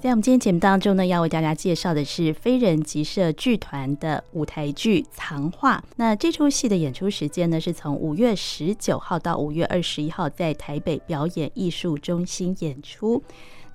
[0.00, 5.76] 在我们今天节目当中呢，要为大家介绍的是飞人集社剧团的舞台剧《藏画》。
[5.96, 13.22] 那这出戏的演出时间呢，是从五月十九号到五月二十一号，在台北表演艺术中心演出。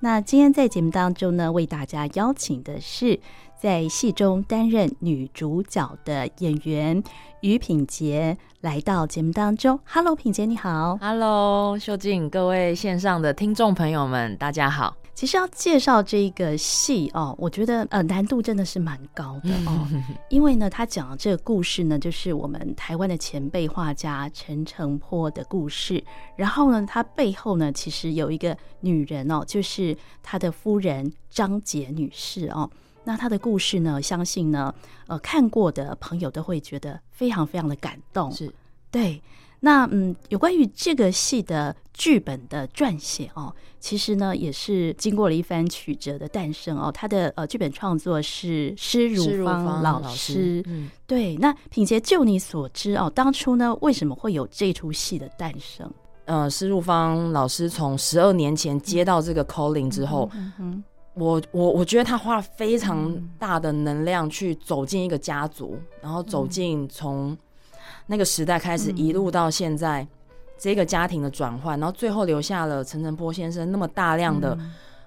[0.00, 3.20] 那今天在节目当中呢，为大家邀请的是
[3.56, 7.00] 在戏中担任女主角的演员
[7.42, 9.78] 于品杰来到节目当中。
[9.84, 10.98] Hello，品杰你好。
[11.00, 14.96] Hello，秀静，各位线上的听众朋友们，大家好。
[15.16, 19.88] 其实要介绍这个戏哦，我觉得呃难度真的是蛮高的哦，
[20.28, 26.04] 因为呢，他讲的这个故事呢，就是我们台湾的前辈画家陈澄波的故事。
[26.36, 32.70] 然后呢，他背后呢，其实有一个女人哦，就是他的夫人张杰女士哦。
[33.02, 34.74] 那他的故事呢，相信呢，
[35.06, 38.30] 呃，看过的朋友都会觉得非常非常的感动。
[38.32, 38.52] 是，
[38.90, 39.22] 对。
[39.60, 46.92] 那嗯，有关于这个戏的剧本的撰写哦，其实呢也是经过了一番曲折的诞生哦。
[46.92, 51.36] 他的呃剧本创作是施如芳老师，老师嗯，对。
[51.36, 55.90] 那品杰，就你所知哦，当初呢为什么会有这出戏的诞生？
[56.26, 60.84] 呃，施如芳老师从十二年前接到这个 calling 之后，嗯嗯、
[61.14, 67.36] 我我我觉得他花了非常大的能量去走进一个家族，然后走进从。
[68.06, 70.06] 那个时代开始一路到现在，
[70.58, 74.56] 这个家庭的转换，然后最后留下了陈澄波先生那么大量的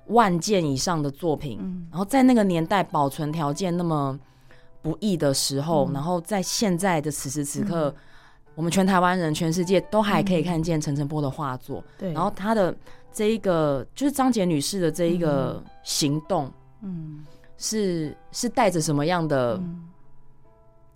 [0.07, 1.59] 万件以上的作品，
[1.91, 4.19] 然后在那个年代保存条件那么
[4.81, 7.93] 不易的时候，然后在现在的此时此刻，
[8.55, 11.83] 我们全台湾人、全世界都还可以看见陈澄波的画作。
[11.97, 12.75] 对，然后他的
[13.11, 17.25] 这一个就是张杰女士的这一个行动，嗯，
[17.57, 19.59] 是是带着什么样的？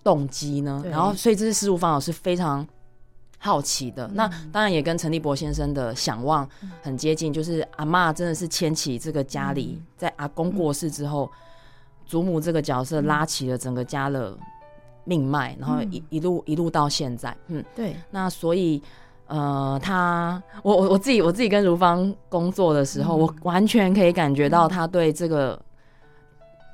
[0.04, 0.84] 动机呢？
[0.90, 2.68] 然后，所以这是施如芳老师非常
[3.38, 4.08] 好奇的。
[4.14, 6.48] 那当然也跟陈立博先生的想望
[6.82, 11.32] 很接近，就是阿妈真的是牵起这个家里，在阿公过世之后，
[12.06, 14.38] 祖母这个角色拉起了整个家的
[15.06, 17.36] 命脉，然后一一路一路到现在。
[17.48, 17.96] 嗯，对。
[18.12, 18.82] 那所以，
[19.28, 25.58] 呃，他我我我自己我自己跟如芳工作的时候，我完全可以感觉到他对这个。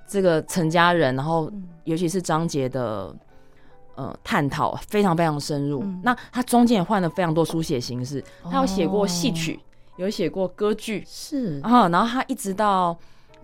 [0.10, 1.52] 这个陈家人，然后
[1.84, 3.16] 尤其是张杰的
[3.94, 5.84] 呃探讨非常非常深入。
[5.84, 9.62] 嗯、那他中间也换了非常多书写形式，他有写过戏曲，哦、
[9.98, 11.62] 有写过歌剧，是。
[11.62, 11.88] 啊。
[11.90, 12.98] 然后他一直到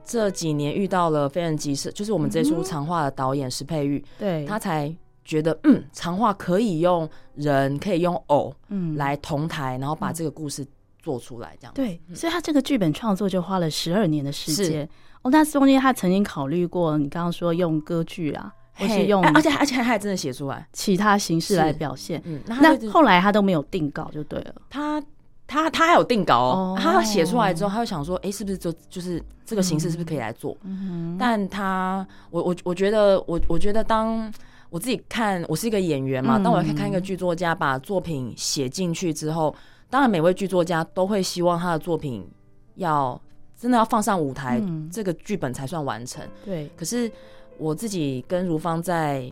[0.03, 4.91] 这几年遇到了飞人集社，就是我们这出长话的导演石佩玉，对、嗯、他才
[5.23, 10.65] 觉得嗯，长话可以用人，可以用偶，嗯，来同台，然后把这个故事
[11.05, 12.01] 做出来，这样、嗯、对。
[12.15, 14.89] 所以他这个剧本创作就花了十二年的时间。
[15.21, 22.19] 哦，那中间他曾经考虑过，你刚刚说用歌剧啊，或是用，而且而且他还真的写出来其他形式来表现。
[22.25, 24.55] 嗯，那后来他都没有定稿就对了。
[24.67, 24.99] 他
[25.45, 30.57] 他他还有定稿哦，他写出来之后，他就想说，哎，是不是就就是这个形式是不是可以来做？
[30.63, 34.31] 嗯，但他我我我觉得我我觉得当
[34.69, 39.55] 我自己看，我是一个演员嘛，当我看看一个剧作家把作品写进去之后，
[39.95, 42.29] 当然每位剧作家都会希望他的作品
[42.75, 43.17] 要。
[43.57, 46.21] 真的要放上舞台，嗯、这个剧本才算完成。
[46.43, 47.09] 对，可是
[47.57, 49.31] 我自己跟如芳在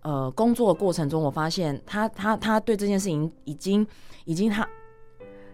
[0.00, 3.86] 呃工作的过程中，我发现他他他对这件事情已经
[4.24, 4.68] 已经他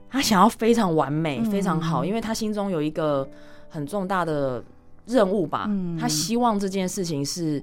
[0.08, 3.28] 他想要非常完美，嗯、非常好，因为他心中有一个
[3.68, 4.64] 很重大的
[5.04, 5.66] 任务吧。
[5.68, 7.62] 嗯、他希望这件事情是。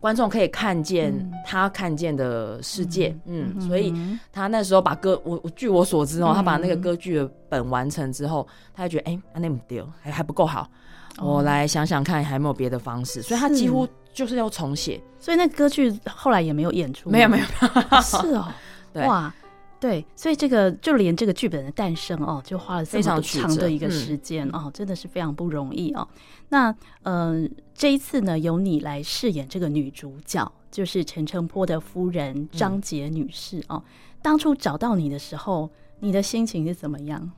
[0.00, 1.14] 观众可以看见
[1.46, 3.94] 他看见的世界，嗯，嗯，所以
[4.32, 10.68] 他那时候把歌，我我据我所知哦，他把那个歌剧的本完成之后，他就觉得哎，那么丢，还还不够好，
[11.18, 17.44] 我来想想看还有没有别的方式，所以他几乎就是要重写，所以那歌剧后来也没有演出，没有 没有，
[18.00, 18.48] 是哦，
[19.06, 19.32] 哇。
[19.78, 26.06] 对，所以这个就连这个剧本的诞生哦，就花了非常长的一个时间哦，嗯、真的是非常不容易哦。
[26.50, 26.70] 那
[27.04, 27.50] 嗯、呃，
[27.80, 33.76] 这一次呢，由你来饰演这个女主角，就是陈澄波的夫人张杰女士哦。
[33.76, 33.82] 嗯、
[34.20, 37.30] 当初找到你的时候，你的心情是怎么样？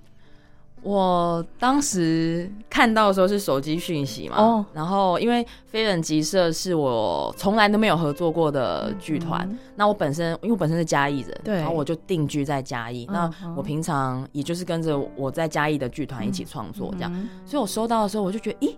[0.83, 4.65] 我当时看到的时候是手机讯息嘛，oh.
[4.75, 18.75] 然后因为飞人集社是我从来都没有合作过的剧团，嗯、那我本身因为我本身是嘉义人，对，然后我就定居在嘉义，嗯、那我平常也就是跟着我在嘉义的剧团一起创作这样，嗯、所以我收到的时候我就觉得，咦。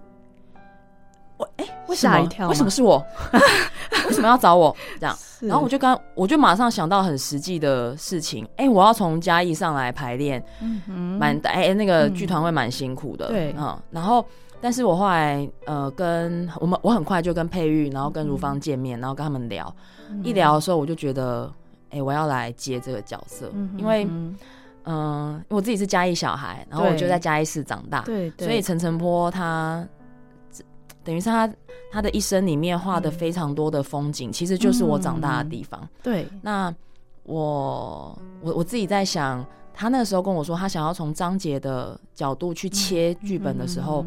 [1.36, 2.28] 我哎，为什么？
[2.48, 3.04] 为什么是我？
[4.06, 4.74] 为什么要找我？
[5.00, 8.46] 这样，然后我就刚，我就马上想到很实际的事情。
[8.56, 13.76] 哎，我要从嘉义上来排练，嗯哼，蛮哎，那个剧团会蛮辛苦的，对，嗯。
[13.90, 14.24] 然后，
[14.60, 19.74] 但是我后来呃，跟我们，我很快就跟佩玉，然后跟如芳见面，然后跟他们聊，
[20.22, 21.50] 一聊的时候，我就觉得，
[21.90, 24.06] 哎，我要来接这个角色，因为
[24.84, 29.84] 嗯，我自己是嘉义小孩，然后我就在嘉义市长大，对，所以陈晨波他。
[31.04, 31.48] 等于是他
[31.92, 35.80] 他的一生里面画的非常多的风景，嗯、其实就是我长大的地方。
[35.82, 36.74] 嗯、对，那
[37.22, 44.04] 我我我自己在想，他那个时候跟我说，他想要从章节的角度去切剧本的时候，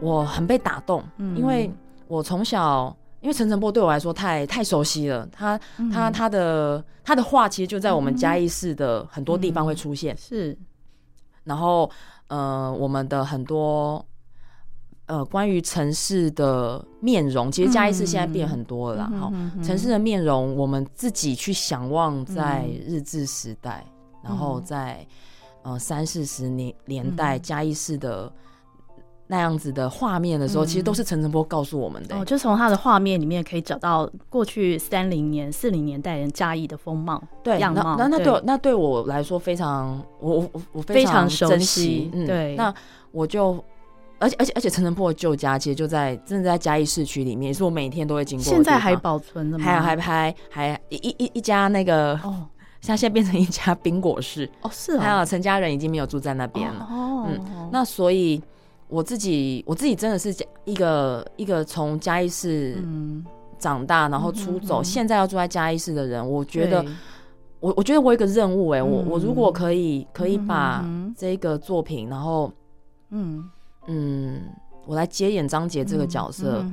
[0.00, 1.70] 我很被打动，嗯、因为
[2.06, 2.94] 我从小。
[3.20, 5.58] 因为陈澄波对我来说太太熟悉了，他
[5.90, 10.54] 他他的他的画其实就在我们嘉义市的很多地方会出现，是。
[11.42, 11.90] 然后
[12.26, 14.04] 呃，我们的很多
[15.06, 19.12] 呃关于城市的面容，其实嘉义市现在变很多了啦。
[19.20, 23.84] 哈，城市的面容，我们自己去想望在日治时代，
[24.22, 25.06] 然后在
[25.62, 28.32] 呃三四十年年代嘉义市的。
[29.26, 32.20] 那样子的画面的时候，嗯、其实都是陈澄波告诉我们的、欸。
[32.20, 37.96] 哦，就从他的画面里面可以找到过去三零年、四零年代人嘉义的风貌、对样貌。
[37.96, 42.10] 那那对，对那对我来说非常，我我我非常珍惜。
[42.12, 42.54] 嗯，对。
[42.56, 42.72] 那
[43.12, 43.64] 我就，
[44.18, 48.44] 而且而且而且陈澄波的旧家其实就在真的在嘉义市区里面，也是我每天都会经过。
[48.44, 49.64] 现在还保存了吗？
[49.64, 52.46] 还有还还还一一一一家那个哦，
[52.80, 54.98] 像现在变成一家冰果室哦，是。
[54.98, 58.42] 还有陈家人已经没有住在那边了哦，嗯，那所以。
[58.86, 60.32] 我自己，我自己真的是
[60.66, 62.76] 一个一个从嘉义市
[63.58, 66.24] 长大，然后出走，现在要住在嘉义市的人。
[66.24, 66.84] 我觉得，
[67.60, 70.84] 我我觉得我有一个任务，哎，我我如果可以可以把
[71.16, 72.52] 这个作品，然后
[73.08, 73.50] 嗯
[73.86, 74.42] 嗯，
[74.86, 76.64] 我来接演张杰这个角色，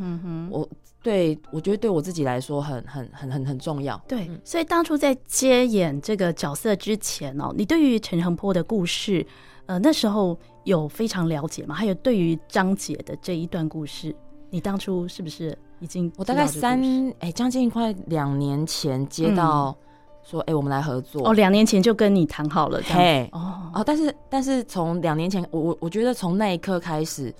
[0.49, 0.67] 我
[1.01, 3.99] 对我觉得对我自己来说很很很很很重要。
[4.07, 9.25] 对，所以当初在接演这个角色之前哦，你对于陈澄波的故事，
[9.65, 10.37] 呃，那时候。
[10.63, 11.73] 有非常了解吗？
[11.73, 14.15] 还有对于张杰的这一段故事，
[14.51, 16.13] 你当初是不是已经？
[16.17, 16.79] 我大概三
[17.17, 19.75] 哎，将近快两年前接到
[20.23, 21.27] 说，哎、嗯欸，我们来合作。
[21.27, 23.71] 哦，两年前就跟你谈好了，嘿，哦。
[23.73, 27.33] 哦，但是但是从两年前，我我我觉得从那一刻开始，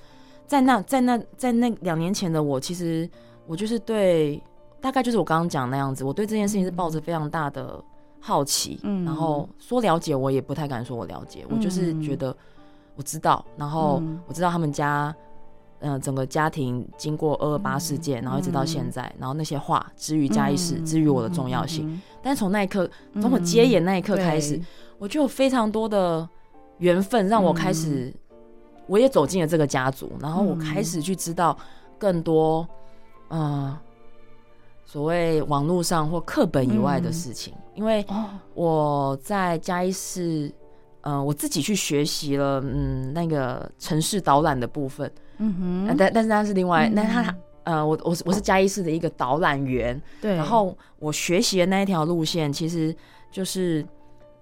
[0.48, 3.10] 在那在那在那两年前的我，其实
[3.48, 4.42] 我就是对，
[4.80, 7.84] 大概就是我刚刚讲那样子，我对这件事情是抱着非常大的
[8.20, 12.36] 好奇，嗯，然后说了解，我也不太敢说我了解，嗯、我就是觉得。
[12.98, 15.16] 我知道，然后我知道他们家，
[15.82, 21.92] 嗯、呃，整个家庭经过二二八事件，然后一直到现在，嗯、然后那些话之于嘉义市，之于我的重要性。
[21.92, 22.90] 嗯、但是从那一刻，
[23.22, 24.66] 从我接演那一刻开始，嗯、
[25.00, 26.28] 我就有非常多的
[26.78, 28.36] 缘分，让我开始，嗯、
[28.88, 31.58] 我也走进了这个家族，然后我开始去知道
[31.98, 32.68] 更多，
[33.30, 33.80] 嗯、呃，
[34.86, 38.06] 所谓网络上或课本以外的事情，嗯、因为
[38.54, 40.52] 我在嘉义市。
[41.04, 45.12] 嗯、呃，我自己去学习了，嗯，那个城市导览的部分，
[45.42, 52.96] 嗯哼，呃、但但是那是另外，那、嗯、他，呃，我我是我是嘉义市的一个导览员，对，然后我学习的那一条路线，其实
[53.32, 53.86] 就是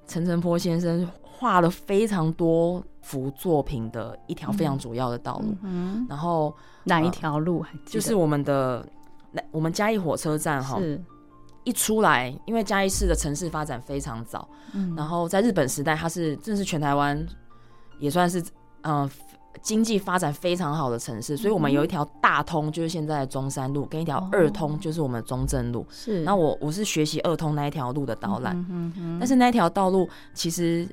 [0.05, 6.53] 陈澄波先生画了非常多幅作品的一条非常主要的道路，嗯，然后
[6.83, 7.71] 哪一条路还？
[7.85, 8.85] 就是我们的
[9.31, 10.79] 那我们嘉义火车站哈。
[11.65, 17.23] 一出来，因为嘉义市的城市发展非常早，嗯，然后在日本时代，它是正是全台湾
[17.99, 18.39] 也算是
[18.81, 19.11] 嗯、呃、
[19.61, 25.85] 经济发展非常好的城市，所以我们有一条大通，就是现在的中山路，跟一条二通，就是我们的中正路。
[25.89, 28.55] 是，那我我是学习二通那一条路的导览，
[29.19, 30.87] 但是那一条道路其实，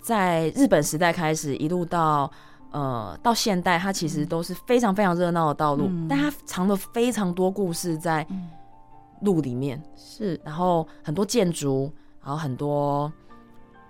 [0.00, 2.30] 在日本时代开始，一路到
[2.70, 8.26] 呃到现代，它其实都是非常非常热闹的道路，但它藏了非常多故事在。
[9.20, 9.82] 路里面。
[9.96, 11.90] 是，然后很多建筑，
[12.22, 13.10] 然后很多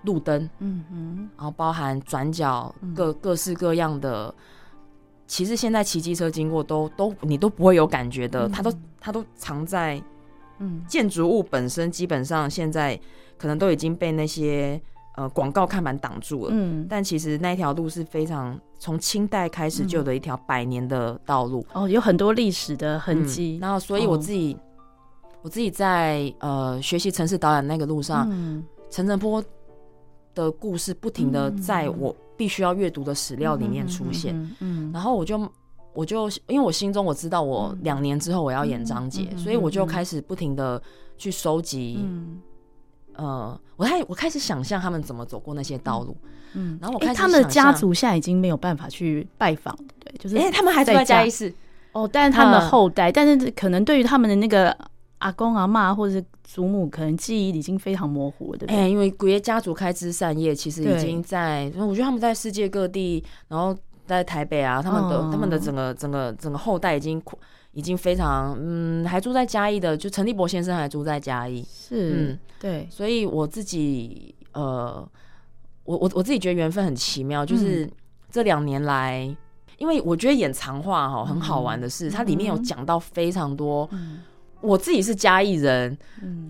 [0.05, 4.35] 路灯，嗯嗯，然后包含转角各各式各样的，
[5.27, 10.03] 其实现在骑机车经过都都你都不会有感觉的，它都它都藏在，
[10.59, 12.99] 嗯，建筑物本身基本上现在
[13.37, 14.81] 可能都已经被那些
[15.17, 24.57] 呃广告看板挡住了，嗯，但其实那一条路是非常从清代开始就有的一条百年的道路，哦，有很多历史的痕迹，然后所以我自己。
[25.43, 28.65] 我自己在呃学习城市导演那个路上，嗯。
[28.89, 29.45] 陈澄波
[30.35, 35.51] 的故事不停的在我必须要阅读的史料里面出现，嗯，然后我就
[35.93, 40.83] 我就因为我心中我知道我两年之后我要演张杰，所以我就开始不停的
[41.17, 42.05] 去收集，
[43.15, 46.17] 呃，我开我开始想象他们怎么走过那些道路，
[46.55, 51.55] 嗯，然后我开始他们的家族现在已经没有办法去拜访，对，就是哎，他们还在嘉义市
[51.93, 54.77] 哦，但是他们的后代，但是可能对于他们的那个。
[55.25, 58.77] 阿公阿妈或者是祖母，可能记忆已经非常模糊了，对不对？
[58.77, 61.73] 哎、欸，因为古爷家族开枝散叶，其实已经在。
[61.77, 63.75] 我觉得他们在世界各地，然后
[64.07, 67.23] 在台北啊，他们的、嗯、他们的整个整个整个后代已经
[67.73, 71.67] 已经非常嗯，还住在嘉义的，就陈立博先生还住在嘉义。
[71.73, 72.87] 是，嗯，对。
[72.91, 75.09] 所以我自己呃，
[75.85, 77.91] 我我我自己觉得缘分很奇妙，就是
[78.31, 79.35] 这两年来，
[79.79, 83.89] 因为我觉得演藏话哈很好玩的是，它里面有讲到非常多。
[84.65, 85.97] 我自己是嘉义人，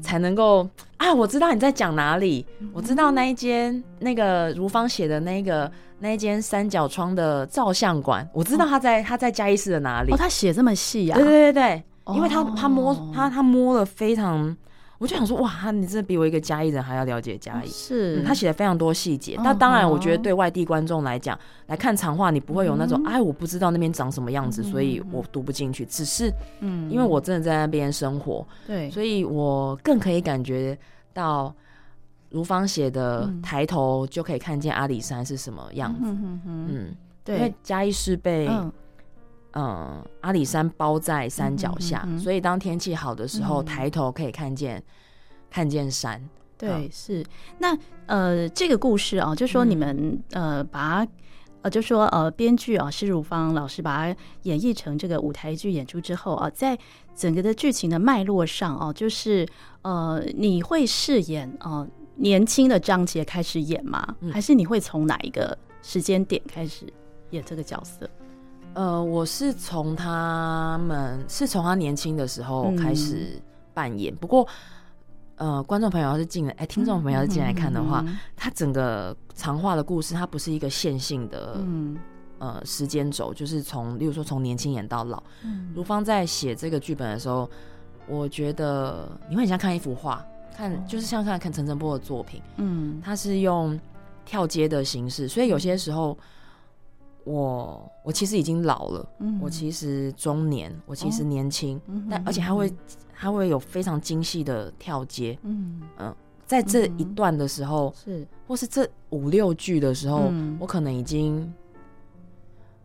[0.01, 10.13] 才能够啊，我知道你在讲哪里，我知道那一间那个如芳写的那个那一间三角窗的照相馆，我知道他在他在嘉义市的哪里。
[10.13, 11.17] 哦，他写这么细呀？
[11.17, 14.57] 对对对对，因为他他摸他他摸了非常。
[14.99, 17.69] 我就想说，哇，你真的比我一个嘉义人还要了解嘉义。
[17.69, 19.37] 是，他写了非常多细节。
[19.43, 25.85] 那当然，我觉得对外地观众来讲，来看长话，你不会有那种，哎，我不知道那边长什么样子，所以我读不进去。
[25.85, 30.79] 只是，嗯，因为我真的在那边生活，对，所以我更可以感觉
[31.13, 31.53] 到
[32.31, 36.17] 如芳写的抬头就可以看见阿里山是什么样子。
[36.47, 38.49] 嗯，对，因为嘉义是被。
[39.55, 44.83] 嗯，阿里山包在山脚下，嗯嗯嗯、所以当天气好的时候，嗯、抬头可以看见
[45.51, 46.21] 看见山。
[46.59, 47.25] 对，嗯、是
[47.59, 51.07] 那呃，这个故事啊，就说你们、嗯、呃，把
[51.63, 56.79] 呃，就说呃，编剧啊，施如芳老师把它演绎成这个舞台剧演出之后啊，在
[57.15, 59.47] 整个的剧情的脉络上啊，就是
[59.83, 64.17] 呃，你会饰演哦、呃、年轻的张捷开始演吗？
[64.21, 66.93] 嗯、还是你会从哪一个时间点开始
[67.31, 68.09] 演这个角色？
[68.75, 73.41] 呃，我是从他们是从他年轻的时候开始
[73.73, 74.47] 扮演，嗯、不过，
[75.37, 81.97] 呃，观众朋友要是进来，哎、欸，听众朋友要是进来看的话，嗯、他整个长话的故事，它不是一个线性的，嗯、
[82.41, 85.23] 呃，时间轴，就是从，例如说从年轻演到老。
[85.45, 87.49] 嗯、如芳在写这个剧本的时候，
[88.09, 90.27] 我觉得你会很像看一幅画，
[90.57, 93.79] 看就是像看看陈澄波的作品，嗯，他是用
[94.25, 96.19] 跳接的形式，所以有些时候。
[97.25, 102.71] 我我其实已经老了，嗯、我其实中年，我其实年轻，但而且还会
[103.13, 105.81] 还会有非常精细的跳接，嗯。
[105.97, 106.17] 嗯、呃，
[106.47, 111.51] 在这一段的时候是，或是这五六句的时候，嗯、我可能已经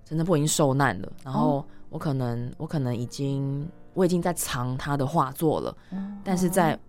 [0.05, 6.79] 陈澄波已经受难了，然后我可能、哦、我可能已经我已经在藏他的画作了，哦、但是在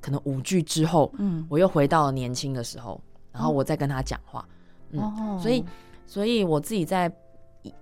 [0.00, 4.44] 可能五句之后，嗯，我又回到了年轻的时候，然后我再跟他讲话，
[4.90, 5.64] 嗯，哦、所以。
[6.06, 7.10] 所以我自己在，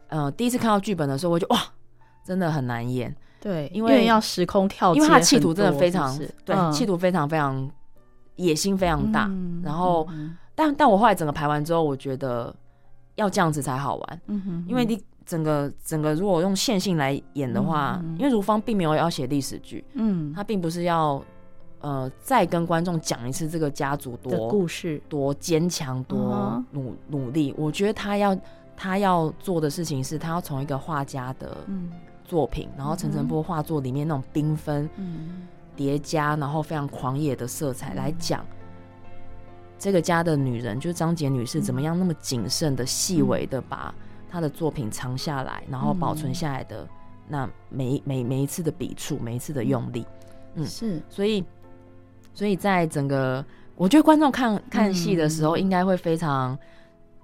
[0.08, 1.58] 呃，第一次看到剧本的时候，我就哇，
[2.24, 3.14] 真的很难演。
[3.40, 7.70] 对，因为要时空跳，因为他企图真的非常，对，企图非常非常
[8.36, 9.30] 野心非常大。
[9.62, 10.06] 然后，
[10.54, 12.54] 但但我后来整个排完之后，我觉得
[13.14, 14.20] 要这样子才好玩。
[14.26, 21.22] 嗯哼，因为你整个整个如果用线性来演的话，因为如芳并没有要写历史剧，嗯，他并不是要。
[21.80, 27.54] 呃，再跟观众讲一次这个家族多故事，多坚强，多努努力。
[27.56, 28.36] 我觉得他要
[28.76, 31.56] 他要做的事情是，他要从一个画家的
[32.22, 34.86] 作品，然后陈澄波画作里面那种缤纷、
[35.74, 38.44] 叠加，然后非常狂野的色彩来讲
[39.78, 43.94] 这个家的女人，就是张杰女士怎么样那么谨慎的、细微的把
[44.28, 46.86] 她的作品藏下来，然后保存下来的
[47.26, 50.04] 那每每每一次的笔触，每一次的用力，
[50.56, 51.42] 嗯，是，所以。
[52.40, 53.44] 所以在整个，
[53.76, 56.58] 我觉得观众看看戏的时候，应该会非常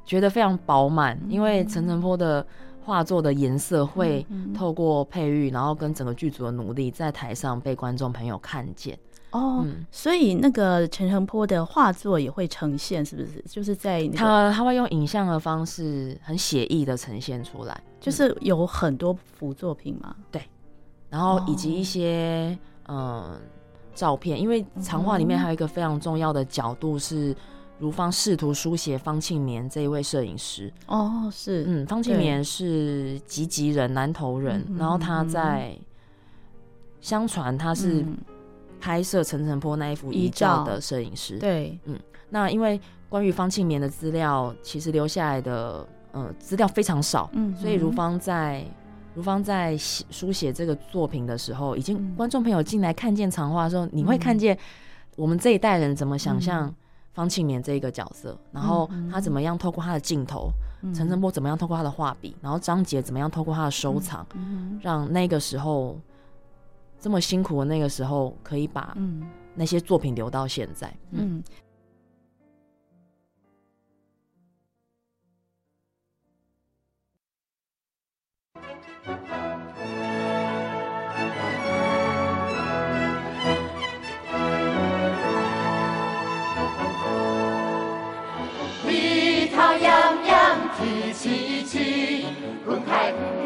[0.05, 2.47] 觉得非常饱满，嗯、因为陈澄波的
[2.85, 8.95] 画作的颜色会透过配乐，然后跟整个剧组的努力，在台上被观众朋友看见。
[9.31, 13.43] 哦，嗯、所以那个陈澄波的画作也会呈现，是不是？
[13.49, 20.15] 就是在、那个、他他会用影像的方式，很写意的呈现出来，就是有很多幅作品嘛。
[20.31, 20.43] 对，
[21.09, 22.59] 然后以及一些、
[22.89, 23.41] 哦、嗯。
[23.97, 27.35] 照片，因为长画里面还有一个非常重要的角度是，
[27.79, 30.73] 如芳试图书写方庆绵这一位摄影师。
[30.87, 35.85] 哦，是，嗯，方庆绵是吉吉人，南投人，对然后他在，嗯、
[37.01, 38.05] 相传他是
[38.79, 41.39] 拍摄陈澄波那一幅遗照的摄影师。
[41.39, 41.99] 对，嗯，
[42.29, 48.63] 那因为关于方庆绵的资料，其实留下来的，呃，资料非常少，嗯，所以如芳在。
[49.17, 54.57] 如芳在写书写这个作品的时候，已经观众朋友进来看见藏画的时候，嗯、你会看见
[55.17, 56.73] 我们这一代人怎么想象
[57.15, 60.51] 方庆年这一个角色，嗯、然后他怎么样透过他的镜头，
[60.95, 65.99] 陈晨波怎么样透过他的画笔，然后张杰怎么样透过他的收藏，嗯、让那个时候
[67.01, 68.95] 这么辛苦的那个时候，可以把
[69.55, 70.95] 那些作品留到现在。
[71.13, 71.43] 嗯。
[91.27, 92.25] 一起起，
[92.69, 93.46] 云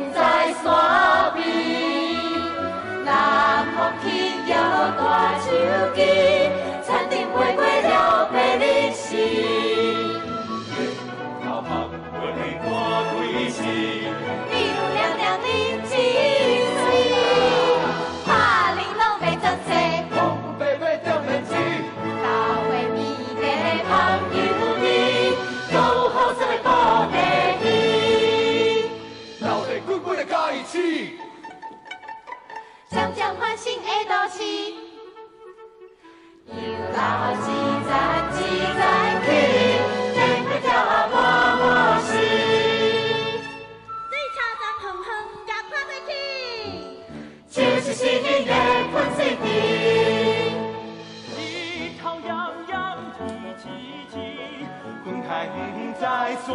[56.36, 56.48] 山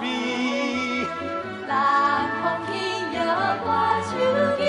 [0.00, 0.08] 边，
[1.66, 1.70] 南
[2.42, 2.72] 风轻
[3.12, 3.18] 摇
[3.64, 3.66] 我
[4.06, 4.10] 手
[4.58, 4.62] 衣，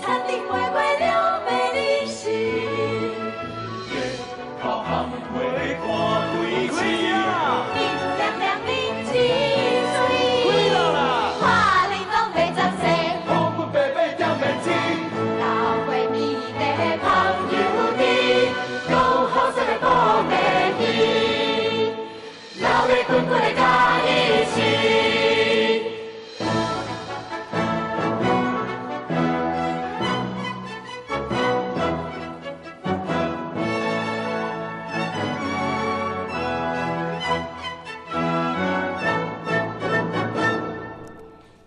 [0.00, 1.02] 田里飞过两
[1.44, 1.76] 百里
[2.06, 2.20] 时，
[3.90, 3.94] 月
[4.62, 4.86] 靠红
[5.30, 5.32] 花
[5.80, 5.82] 看
[6.34, 7.21] 对峙。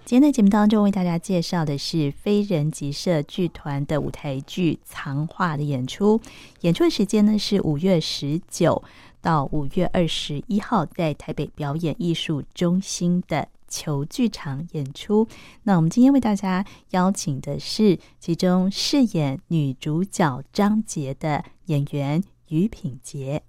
[0.07, 6.21] 今天的节目当中，为大家介绍的是非人即社剧团的舞台剧《藏画》的演出。
[6.61, 8.81] 演出的时间呢是五月十九
[9.25, 15.27] 到五月二十一号，在台北表演艺术中心的球剧场演出。
[15.63, 23.41] 那我们今天为大家邀请的是其中饰演女主角张杰的演员于品洁。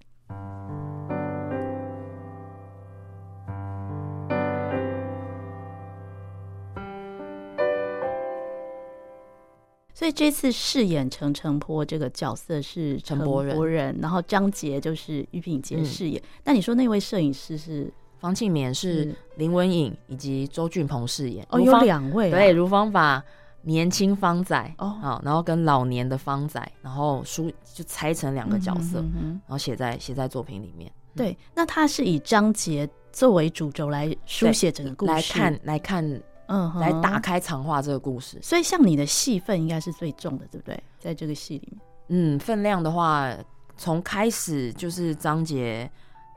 [9.97, 16.23] 所以这次饰演陈澄波这个角色是陈柏仁，然后张杰就是于品杰饰演。
[16.45, 21.47] 那、嗯、你说那位摄影师是方庆绵，是林文颖以及周俊鹏饰演。
[21.49, 22.37] 哦，有两位、啊。
[22.37, 23.25] 对，如芳把
[23.63, 30.93] 年轻方仔哦，然后跟老年的方仔，然后书就拆成两个角色，嗯、哼哼然后写在写在作品里面。
[31.15, 36.23] 对，那他是以张杰作为主轴来书写整个故事，来看来看。
[36.49, 40.81] 嗯，来打开藏画这个故事，所以像你的戏份应该是最重的，对不对？
[40.99, 43.33] 在这个戏里面，嗯，分量的话，
[43.77, 45.91] 从开始就是张杰，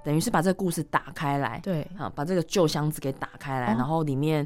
[0.03, 4.45] 等于是把这个故事打开来，对，啊，把这个旧箱子给打开来，哦、然后里面，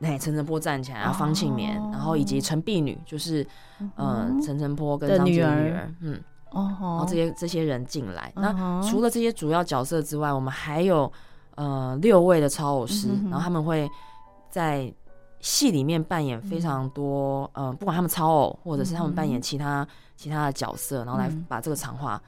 [0.00, 3.42] 哎，陈晨波站起来，然后方庆绵，然后以及陈碧女，就是，
[3.78, 11.10] 嗯、呃，陈晨波跟张杰的女儿，嗯，哦，然后这些这些人进来，那除了这些主要角色之外，我们还有
[11.54, 13.88] 呃六位的超偶师，然后他们会。
[14.50, 14.92] 在
[15.40, 22.20] 戏里面扮演非常多，嗯、呃，不管他们超偶，或者是他们扮演其他、嗯、其他的角色，然后来把这个长话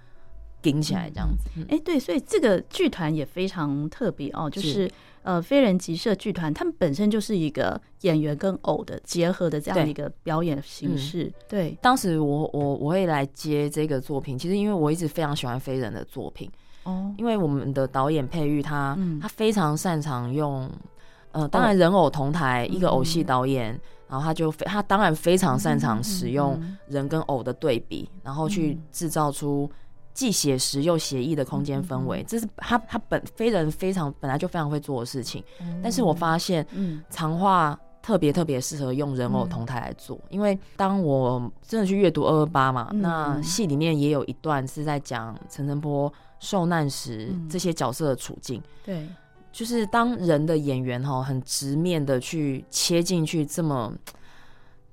[0.62, 1.48] 顶起来，这样子。
[1.62, 11.32] 哎、嗯欸，对，所以这个剧团也非常特别哦，就是，是呃，非人集社剧团，他们本身就是一个演员跟偶的结合的这样的一个表演形式。
[11.48, 16.48] 对，当时我我我会来接这个作品，其实因为我一直非常喜欢非人的作品。
[16.84, 20.70] 哦，因为我们的导演佩玉他、嗯、他非常擅长用。
[21.32, 29.70] 呃，当然人偶同台，哦、一个偶戏导演，嗯、然后他就非他当然非常擅长使用人跟偶的对比，嗯、然后去制造出
[30.12, 35.42] 既写实又写意的空间氛围，嗯、这是他他本非人非常本来就非常会做的事情。
[35.60, 49.08] 嗯、但是我发现，嗯，长话特别特别适合用人偶同台来做，嗯、因为当我真的去阅读二二八嘛，嗯、那戏里面也有一段是在讲陈澄波受难时这些角色的处境，嗯、对。
[49.52, 53.92] 就是当人的演员哈，很直面的去切进去这么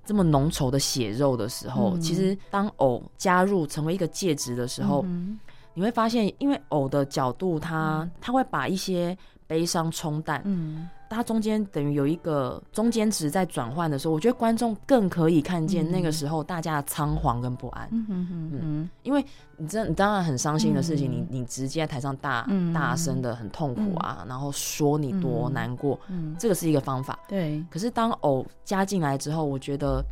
[0.06, 5.40] 这么浓稠的血肉的时候，嗯、其实当偶加入成为一个介质的时候，嗯、
[5.74, 10.42] 你会发现，因为偶的角度它，它它会把一些悲伤冲淡。
[10.46, 17.88] 嗯它中间等于有一个中间值在转换的时候，我觉得观众更可以看见那个时候大家的仓皇跟不安。
[17.92, 19.26] 嗯嗯嗯嗯，因为
[19.58, 26.00] 你真你当然很伤心的事情，你你直接在台上大大声的很痛苦啊，然后说你多难过，
[26.38, 27.18] 这个是一个方法。
[27.28, 27.64] 对。
[27.70, 30.04] 可是当偶加进来之后，我觉得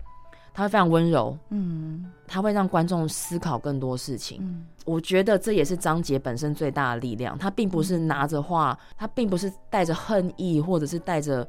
[0.55, 1.37] 他会非常温柔。
[1.49, 2.09] 嗯。
[2.27, 4.65] 他会让观众思考更多事情。
[4.83, 7.37] 我觉得这也是张杰本身最大的力量。
[7.37, 11.47] 他并不是拿着画，他并不是带着恨意，或者是带着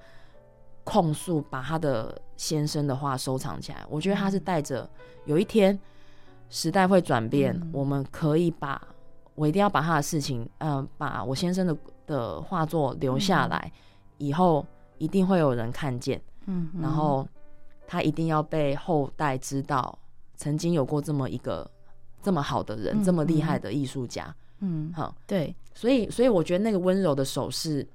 [0.85, 3.79] 控诉，把他的先生的画收藏起来。
[3.89, 4.87] 我觉得他是带着
[5.25, 5.79] 有一天
[6.51, 8.81] 时代会转变，嗯、我们可以把
[9.35, 11.75] 我一定要把他的事情，嗯、呃，把我先生的
[12.07, 13.73] 的画作留下来，嗯、
[14.19, 14.67] 以后
[14.99, 16.21] 一定会有人看见。
[16.45, 17.27] 嗯，然后
[17.87, 19.99] 他一定要被后代知道，
[20.37, 21.71] 曾经有过这么一个。
[22.23, 27.87] 这么好的人，嗯、这么厉害的艺术家，嗯，好，对，所以，所以我觉得那个温柔的手势，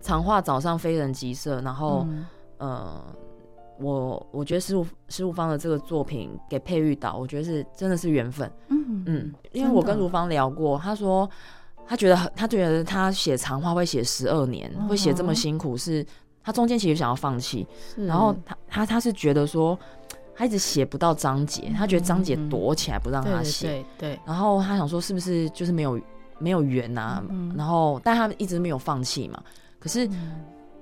[0.00, 2.26] 长话早上非人即色，然后，嗯、
[2.60, 3.04] 呃，
[3.78, 11.28] 我我觉得师傅师傅方的这个作品给佩玉导，我觉得是真的是缘分，嗯嗯，因为我跟如芳聊过，他说
[11.86, 16.02] 他觉得他觉得他写长话会写十二年，会写这么辛苦，是
[16.42, 19.78] 他中间其实想要放弃，然后他他他是觉得说。
[20.32, 24.20] 他一直写不到章节，他觉得章节躲起来不让他写，对对。
[24.24, 26.00] 然后他想说，是不是就是没有
[26.38, 29.42] 没有缘啊，嗯、然后但他们一直没有放弃嘛。
[29.78, 30.08] 可是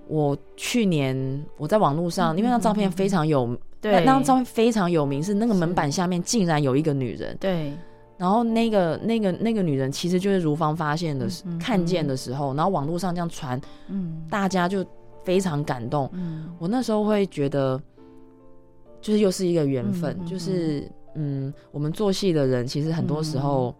[0.06, 7.72] 我去年我在网络上，嗯、因为那张照片非常有，对，那张照片非常有名，是那个门板下面竟然有一个女人，对。
[8.16, 14.84] 然后那个那个那个女人其实就是如芳发现的、嗯、看见的时候，然后网络上这样传，嗯，大家就
[15.28, 16.08] 非常感动。
[16.14, 17.78] 嗯，我那时候会觉得，
[18.98, 23.76] 就是又是一个缘分，嗯、就是嗯，我们做戏的人其实很多时候，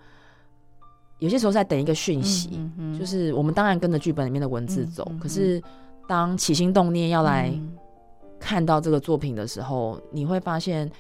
[0.82, 0.86] 嗯、
[1.20, 5.58] 有些时候在等一个讯息，嗯嗯、就是我们当然跟着剧本里面的文字走，嗯、可是
[6.06, 7.50] 当起心动念要来
[8.38, 10.90] 看到这个作品的时候，嗯、你会发现，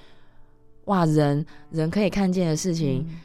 [0.86, 3.04] 哇，人人可以看见的事情。
[3.06, 3.20] 嗯。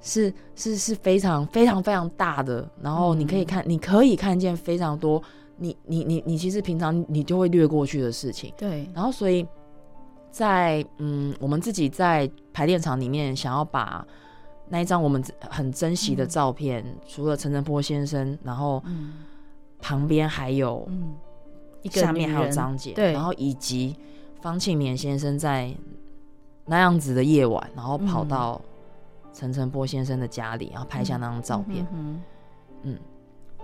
[0.00, 5.20] 是是是非常非常非常大的，然后你可以看，嗯、你可以看见非常多
[5.58, 8.52] 你，你你你你其实平常你就会略过去的事情。
[8.56, 8.88] 对。
[8.94, 9.46] 然后所以
[10.30, 14.06] 在嗯，我们自己在排练场里面想要把
[14.68, 18.82] 那一张我们很珍惜的照片，嗯、除了陈澄波先生，然后
[19.80, 21.14] 旁边还有嗯，
[21.82, 23.96] 一个下面还有张姐，对，然后以及
[24.40, 25.74] 方庆年先生在
[26.64, 28.60] 那样子的夜晚，然后跑到。
[29.30, 31.86] 陈晨波先生的家里，然后拍下那张照片。
[31.92, 32.20] 嗯，
[32.82, 32.98] 嗯，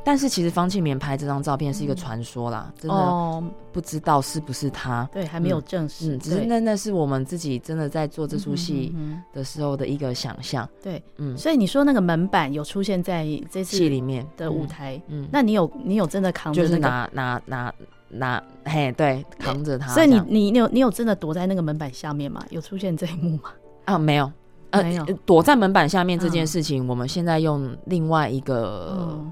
[0.05, 5.09] 但是其实方庆棉拍这张照片是一个传说啦，嗯、真的不知道是不是他。
[5.13, 6.15] 对，还没有证实。
[6.15, 8.95] 嗯，只是那那是我们自己真的在做这出戏
[9.33, 10.69] 的时候的一个想象。
[10.83, 17.75] 对，嗯，所以你说那个门板有出现在这次戏里面的舞台，嗯，那你有你有真的扛就是拿拿拿
[18.11, 19.89] 拿，嘿，对，扛着它。
[19.95, 22.45] 所以你你你有你有真的躲在那个门板下面吗？
[22.51, 23.51] 有出现这一幕吗？
[23.87, 24.31] 啊，没有。
[24.71, 24.83] 呃，
[25.25, 29.25] 躲在门板下面这件事情，我们现在用另外一个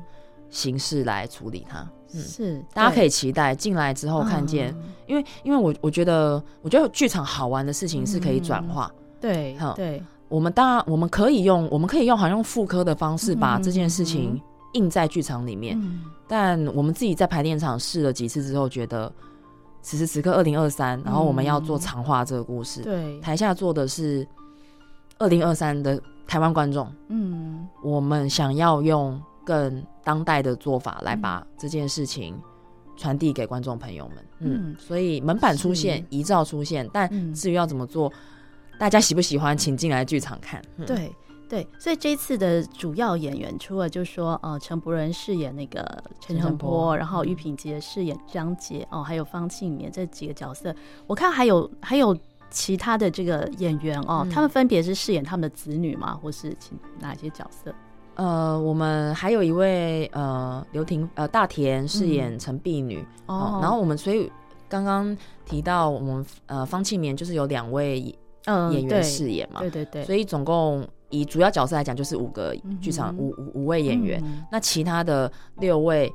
[0.52, 1.80] 形式来处理它。
[2.14, 4.72] 嗯，是大家可以期待进来之后看见，
[5.08, 8.88] 因为因为我我觉得，我觉得剧场好玩的事情是可以转化。
[9.20, 14.40] 对，对，我们当然我们可以用，我们可以用好像用复刻的方式把这件事情
[14.74, 15.76] 印在剧场里面。
[16.28, 19.12] 但我们自己在排练场试了几次之后，觉得
[19.80, 24.24] 此时此刻二零二三，然后我们要做长话这个故事，对，台下做的是。
[25.18, 32.40] 二零二三的台湾观众，嗯，我们想要用更当代的做法来把这件事情
[32.96, 40.62] 传递给观众朋友们，嗯，嗯，所以门板出现，遗照出现，但至于要怎么做，嗯、大家喜不喜欢，请进来剧场看。
[40.76, 41.12] 嗯、对
[41.48, 50.74] 对，所以这次的主要演员，除了就是说，呃，陈柏仁饰演那个陈诚波，然后玉品杰饰演张杰，哦，还有方庆绵这几个角色，
[51.06, 52.16] 我看还有还有。
[52.54, 56.14] 其他的这个演员哦，嗯、他们分别是饰演他们的子女吗？
[56.14, 56.54] 或是
[57.00, 57.74] 哪些角色？
[58.14, 64.30] 呃，我们还有一位呃刘婷呃大田饰演陈碧女、嗯、哦，然后我们所以
[64.68, 68.00] 刚刚提到我们呃方庆绵就是有两位
[68.72, 76.12] 演员饰演嘛、嗯，对对对，所以总共以主要角色来讲就是五个剧场、嗯、五五五位演员，嗯、那其他的六位。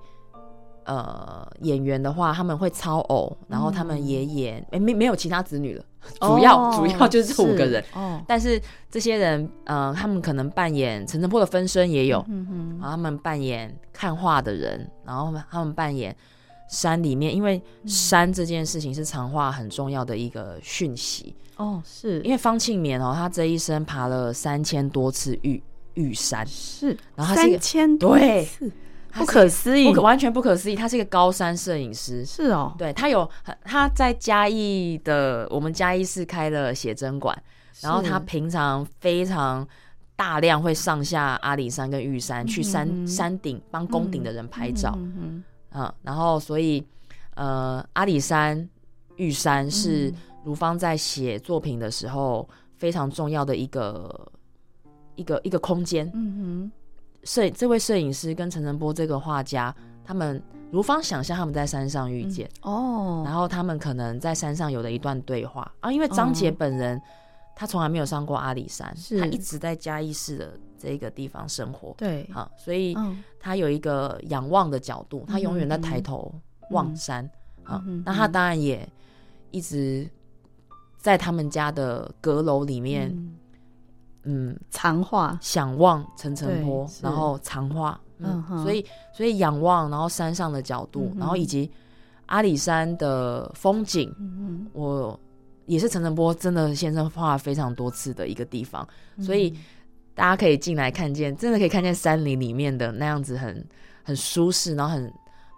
[0.87, 5.83] 呃，演员的话，他们会超偶，然后他们也演，哎、嗯，没没有其他子女了，
[6.21, 7.83] 主要、哦、主要就是这五个人。
[7.93, 16.15] 哦，但是这些人，呃，他们可能扮演陈晨波的分身也有，嗯哼，然后他们扮演看画的人，然后他们扮演
[16.69, 21.35] 山里面，因为山这件事情是长画很重要的一个讯息。
[21.57, 25.61] 哦，是因为方庆棉哦，他这一生爬了三千多次玉
[25.95, 28.71] 玉山，是，然后三千多次。
[29.13, 30.75] 不可思议，不完全不可思议。
[30.75, 33.29] 他是一个高山摄影师，是哦，对他有
[33.63, 37.35] 他在嘉义的，我们嘉义市开了写真馆，
[37.81, 39.67] 然后他平常非常
[40.15, 45.43] 大量会上下阿里山跟玉山，去山山顶帮宫顶的人拍照，嗯，
[46.03, 46.85] 然后所以
[47.35, 48.67] 呃，阿里山、
[49.15, 54.31] 玉山是如芳在写作品的时候非常重要的一个
[55.15, 56.71] 一个一个空间，嗯哼。
[57.27, 65.69] 摄这位摄影师跟陈晨波这个画家，他们如方想象他们在山上遇见、嗯、哦，然后他们可能在山上有了一段对话。
[65.81, 65.91] 啊。
[65.91, 67.01] 因为张杰本人、哦、
[67.53, 69.19] 他从来没有上过阿里山，是。
[69.19, 72.95] 他一直在嘉义市的这个地方生活，对，好、啊，所以
[73.37, 76.33] 他有一个仰望的角度，嗯、他永远在抬头
[76.71, 77.29] 望山，
[77.65, 78.87] 嗯、啊，嗯、那他当然也
[79.51, 80.09] 一直
[80.97, 83.13] 在他们家的阁楼里面。
[84.27, 84.49] 嗯。
[84.49, 91.71] 嗯，藏画，想望陈澄波，然后藏画，嗯，所以所以仰望，然后山上的角度，然后以及
[92.25, 95.17] 阿里山的风景，嗯，我
[95.65, 98.85] 也是陈澄波真的先生画非常多次的一个地方，
[99.21, 99.49] 所以
[100.13, 103.65] 大家可以进来看见，真的可以看见山林里面的那样子很
[104.03, 105.09] 很舒适，然后很。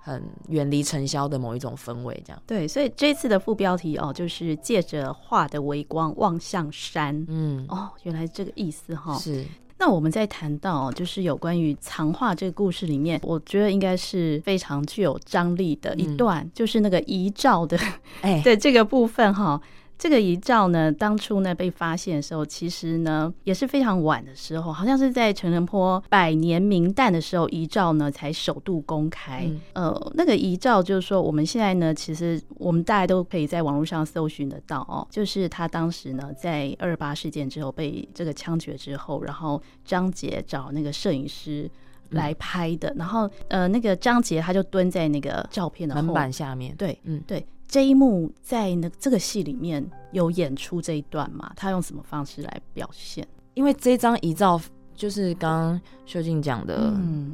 [0.09, 2.41] 很远离尘嚣的某一种氛围，这样。
[2.47, 9.19] 对，所以这次的副标题哦，就是借着画的微光望向山，嗯，哦，原来这个意思哈、哦。
[9.19, 9.45] 是，
[9.77, 17.77] 那我们在谈到就是有关于藏画这个故事里面，我觉得应该是非常具有张力的一段，嗯、就是那个遗照的
[18.21, 18.41] 哎。
[18.43, 19.61] 对这个部分哈。
[19.99, 29.43] 这个遗照呢，当初呢被发现的时候，其实呢也是非常晚的时候，好像是在陈澄波百年名旦的时候，遗照呢才首度公开。
[29.73, 35.05] 嗯、呃，那个遗照就是说，我们现在呢，其实我们大家都可以在网络上搜寻得到哦。
[35.11, 41.69] 就是他当时呢，在二二八事件之后被这个枪决之后，然后张杰找那个摄影师
[42.11, 47.45] 来拍的，嗯、然后呃，那个张杰他就蹲在那个照片的后门板下面，对，嗯，对。
[47.69, 51.51] 这一幕在那这个戏里面有演出这一段吗？
[51.55, 53.25] 他用什么方式来表现？
[53.53, 54.59] 因为这张遗照
[54.95, 56.91] 就是刚刚秀静讲的，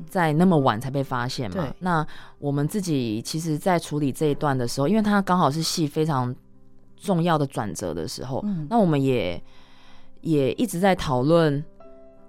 [0.10, 1.64] 在那么晚才被发现嘛。
[1.66, 6.36] 嗯、那我们自己其实，在处理这一段的时候，因为它刚好是戏非常
[6.98, 9.42] 重要的转折的时候，嗯、那我们也
[10.20, 11.64] 也一直在讨论。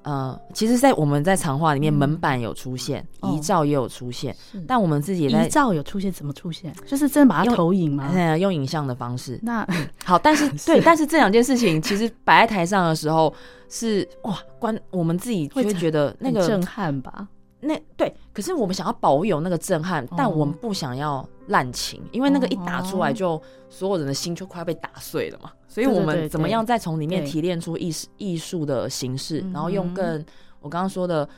[0.07, 6.73] 呃，其实，在我们在长话里面，门板有出现，遗照也有出现，但我们自己也在遗照有出现，怎么出现？
[6.87, 8.09] 就是真的把它投影吗？
[8.15, 9.37] 嗯， 用影像的方式。
[9.43, 9.67] 那
[10.05, 13.35] 好，但是 对，但是这两件事情其实摆在台上的时候
[13.69, 17.27] 是哇，关我们自己会觉得那个震撼吧？
[17.67, 25.51] 那对，可是我们想要保有那个震撼，但我们不想要滥情，因为那个一打出来，就所有人的心就快要被打碎了嘛。
[25.69, 30.25] 所以我们怎么样再从里面提炼出艺术艺术的形式，然后用更
[30.61, 31.29] 我刚刚说的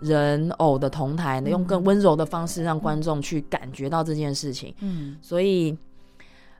[0.00, 4.74] 人偶的同台，用更温柔的方式让观众去感觉到这件事情。
[4.80, 5.76] 嗯，所以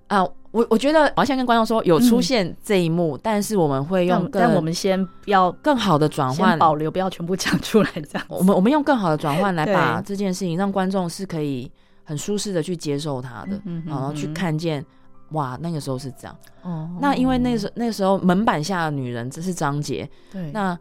[0.08, 7.90] 啊，我我觉得我要先跟观众说，有出现这一幕，但是我们会用更，但我们先要更好的转换，保留，不要全部讲出来。
[7.94, 11.70] 这样，我们我们用更好的转换来把这件事情让观众是可以
[12.04, 14.84] 很舒适的去接受它的，然后去看见。
[15.30, 16.36] 哇，那个时候是这样。
[16.62, 20.08] 哦，那因为那时候那时候门板下的女人，这是张杰。
[20.30, 20.78] 对，那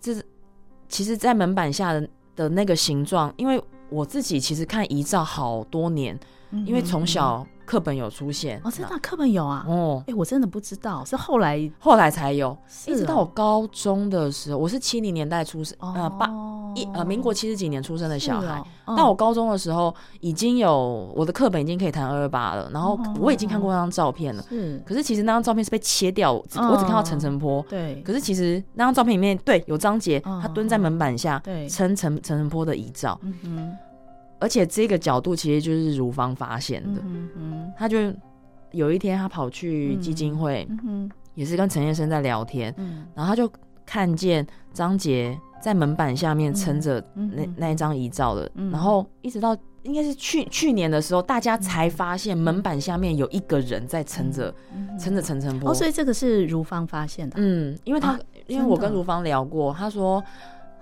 [0.00, 0.24] 这是
[0.88, 6.18] 其实，在门板下的的那个形状，因为我自己其实看遗照好多年，
[6.64, 7.46] 因为从小。
[7.64, 9.64] 课本有出现哦，真的课本有啊？
[9.68, 16.28] 哦，哎，我真的不知道，是后来后来才有，一直到我高中的时候，我是七零年代出生，呃，八
[16.74, 18.62] 一呃，民国七十几年出生的小孩。
[18.96, 24.42] 到我高中的时候，已经有我的课本已经可以谈二二八了，然后我已经看过那张照片了。
[24.48, 27.64] 是，可是其实那张照片是被切掉，我只看到陈晨波。
[27.68, 33.18] 对，可是其实那张照片里面，对，有张捷，他蹲在门板下，对，撑陈陈澄波的遗照。
[33.42, 33.72] 嗯。
[34.42, 38.12] 而且这个角度其实就是如芳发现的，嗯嗯、他就
[38.72, 43.48] 有一天他跑去基金会，嗯嗯、也是跟陈先生在聊天，嗯、然后他就
[43.86, 54.52] 看见张杰在门板下面撑着那、嗯、那一张遗照的，嗯、然后一直到应该是去去年的时候，大家才发现门板下面有一个人在撑着
[54.98, 55.70] 撑着陈澄波。
[55.70, 60.20] 哦，所以这个是如芳发现的，嗯，因为他、啊、因为我跟如芳聊过，他说。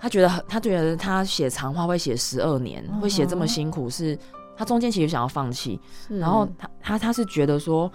[0.00, 4.18] 他觉得他觉得他写长话会写十二年，会写这么辛苦，是
[4.56, 5.78] 他中间其实想要放弃。
[6.08, 7.90] 然后他他他是觉得说，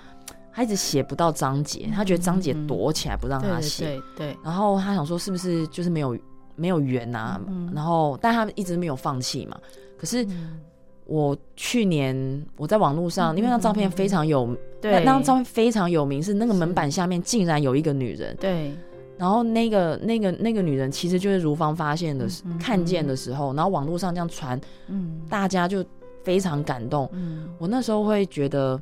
[0.53, 3.99] 他一直写不到章节，他觉得章节躲起来不让他写。
[4.15, 4.37] 对。
[4.43, 6.17] 然后他想说，是不是就是没有
[6.55, 7.41] 没有缘啊？
[7.73, 9.57] 然后，但他一直没有放弃嘛。
[9.97, 10.25] 可是
[11.05, 18.35] 我去年我在网络上，因为那照片非常有，对，那张照片非常有名，是那个门板下面竟然有一个女人。
[18.39, 18.77] 对。
[19.17, 25.83] 然后那个那个那个女人其实就是如芳发现的，嗯、看见的时候，然后网络上这样传，嗯，大家就
[26.21, 27.09] 非常感动。
[27.13, 28.77] 嗯，我那时候会觉得，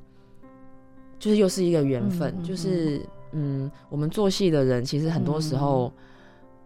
[1.19, 2.99] 就是又是一个缘分，嗯、就是
[3.31, 5.93] 嗯，我们做戏的人其实很多时候，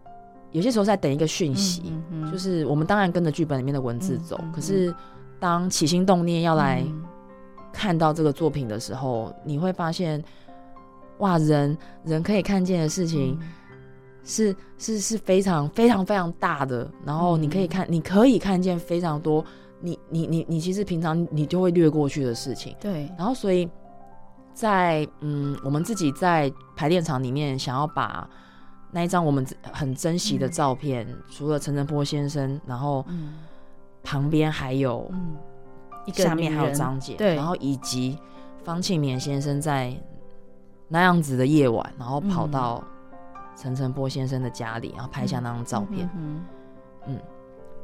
[0.04, 0.12] 嗯、
[0.52, 4.94] 有些时候在等一个讯息，嗯嗯、就是我们当然跟着剧本里面的文字走，嗯、可是
[5.38, 6.82] 当起心动念要来
[7.70, 10.24] 看到这个作品的时候，嗯、你会发现，
[11.18, 13.38] 哇，人人可以看见的事情。
[14.28, 19.42] 嗯是是是非常非常非常大的，然后你可以看，嗯、你可以看见非常多
[19.80, 22.76] 你，你你你你其实平常你就会略过去的事情。
[22.78, 23.66] 对，然后所以
[24.52, 28.28] 在嗯，我们自己在排练场里面想要把
[28.92, 33.02] 那一张我们很珍惜的照片，嗯、除了陈振波先生，然后
[34.04, 35.10] 旁边还有
[36.04, 38.18] 一个下面还有张姐，对，然后以及
[38.62, 39.96] 方庆绵先生在
[40.86, 42.84] 那样子的夜晚，然后跑到。
[43.60, 46.08] 陈澄波先生的家里，然后拍下那张照片。
[46.16, 46.44] 嗯，
[47.08, 47.18] 嗯，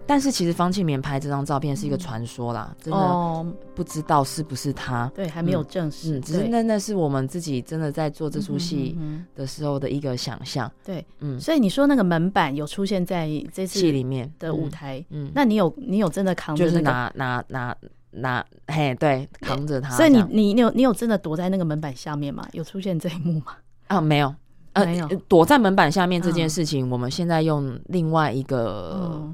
[0.07, 5.11] 但是其实方庆棉拍这张照片是一个传说啦，嗯、真的不知道是不是他。
[5.15, 6.19] 对，还没有证实。
[6.19, 8.97] 嗯，只是那那是我们自己真的在做这出戏
[9.35, 10.71] 的时候的一个想象。
[10.85, 16.73] 对，嗯，所以你说那个门板有出现在这次戏里面的舞台，嗯，那你有你有真的扛着、那个？
[16.73, 17.77] 就是拿拿拿
[18.11, 19.91] 拿，嘿，对，扛着它。
[19.91, 22.47] 所以你你你有你有真的躲在那个门板下面吗？
[22.53, 23.57] 有出现这一幕吗？
[23.89, 24.35] 啊，没有。
[24.75, 29.29] 呃，躲在门板下面这件事情，我们现在用另外一个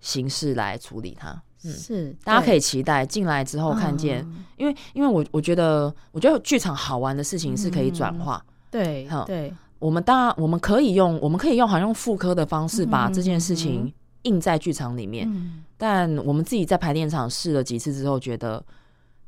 [0.00, 1.30] 形式来处理它。
[1.62, 4.26] 嗯，是大家可以期待进来之后看见，
[4.56, 8.42] 因为因为我我觉得，我觉得剧场好玩的事情是可以转化。
[8.70, 15.30] 对，对，我们当然我们可以用，我们可以用好像用复刻的方式把这件事情印在剧场里面。
[15.76, 18.64] 但我们自己在排练场试了几次之后，觉得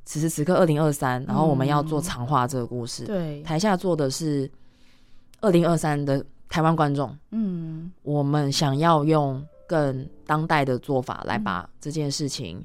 [0.04, 4.50] 此时此刻二零二三，然后我们要做长话这个故事，对，台下做的是。
[5.42, 12.64] 二零二三的台湾观众，嗯，我们想要用更当代的做法来把这件事情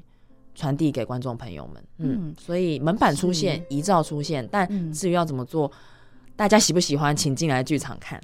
[0.54, 5.70] 传递给观众朋友们，嗯，嗯，所以门板出现，遗照出现，但至于要怎么做，
[6.36, 8.22] 大家喜不喜欢，请进来剧场看。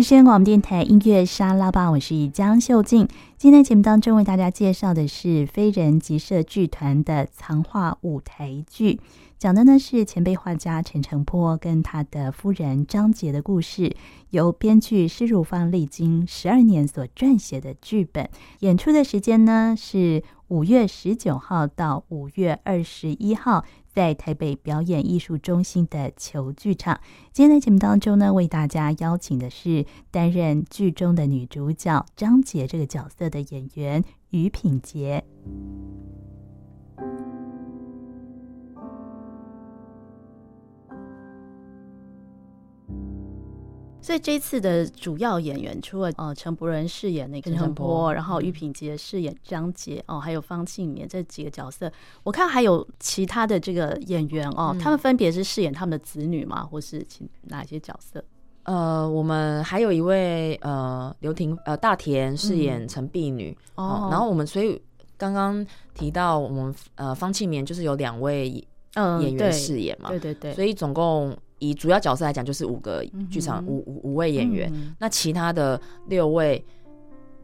[0.00, 3.06] 台声广播电台音乐沙拉吧，我是江秀静。
[3.36, 8.98] 今天节目当中为大家介绍的是飞人集社剧团的藏画舞台剧，
[9.38, 13.94] 讲的呢是前辈画家陈澄波跟他的夫人张捷的故事，
[14.30, 18.26] 由编剧施汝芳历经十二年所撰写的剧本。
[18.60, 23.64] 演出的时间呢是五月十九号到五月二十一号。
[23.92, 27.00] 在台北表演艺术中心的球剧场，
[27.32, 35.24] 今天的节目当中呢，为大家邀请的是担任剧中的女主角张杰这个角色的演员于品杰。
[44.02, 51.90] 所以这次的主要演员除了呃陈柏仁饰演那个陈澄波，然后玉品杰饰演张杰哦，还有方庆绵这几个角色，
[52.22, 56.64] 我看还有其他的这个演员哦，他们分别是饰演他们的子女吗？
[56.64, 58.24] 或是其哪些角色？
[58.64, 64.80] 呃，我们还有一位呃刘婷呃大田饰演陈碧女哦，然后我们所以
[65.16, 68.48] 刚刚提到我们呃方庆绵就是有两位
[69.20, 71.36] 演员饰演嘛，对对对，所以总共。
[71.60, 74.68] 以主要角色来讲，就是五个剧场、嗯、五五五位演员。
[74.74, 76.64] 嗯、那其他的六位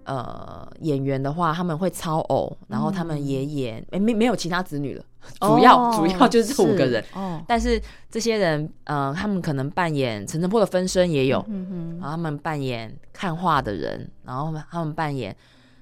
[0.05, 5.05] 呃演员的话，他们会操偶，然后他们也演，没没、没有其他子女了，
[5.41, 7.05] 哦、主要主要就是这五个人。
[7.15, 11.45] 哦，但是这些人，呃，他们可能扮演陈晨波的分身也有，
[12.01, 15.37] 然后他们扮演看画的人，然后他们扮演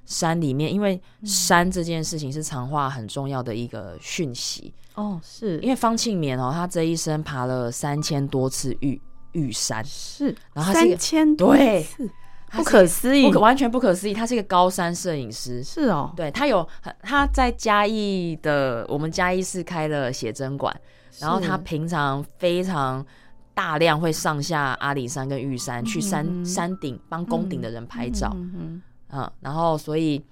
[0.06, 4.74] 山里面，因为山这件事情是藏画很重要的一个讯息。
[4.94, 9.00] 哦，是因为方庆绵哦，他这一生爬了三千多次玉
[9.32, 11.86] 玉山，是，然后他是三千多对。
[12.50, 14.14] 不可思议，不可完全不可思议。
[14.14, 16.64] 他是一个高山摄影师，是哦，对他有
[17.02, 20.72] 他在嘉义的我们嘉义市开了写真馆，
[21.18, 23.04] 然后他平常非常
[23.54, 30.24] 大量会上下阿里山跟玉山，嗯、去山山顶帮宫顶的人拍照，嗯，嗯，嗯，然后所以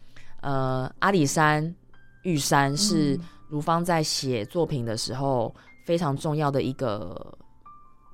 [0.43, 1.75] 呃阿里山
[2.23, 3.19] 玉山是
[3.53, 7.39] 如芳在写作品的时候非常重要的一个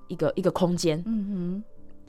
[0.09, 1.65] 一个一个空间，嗯哼。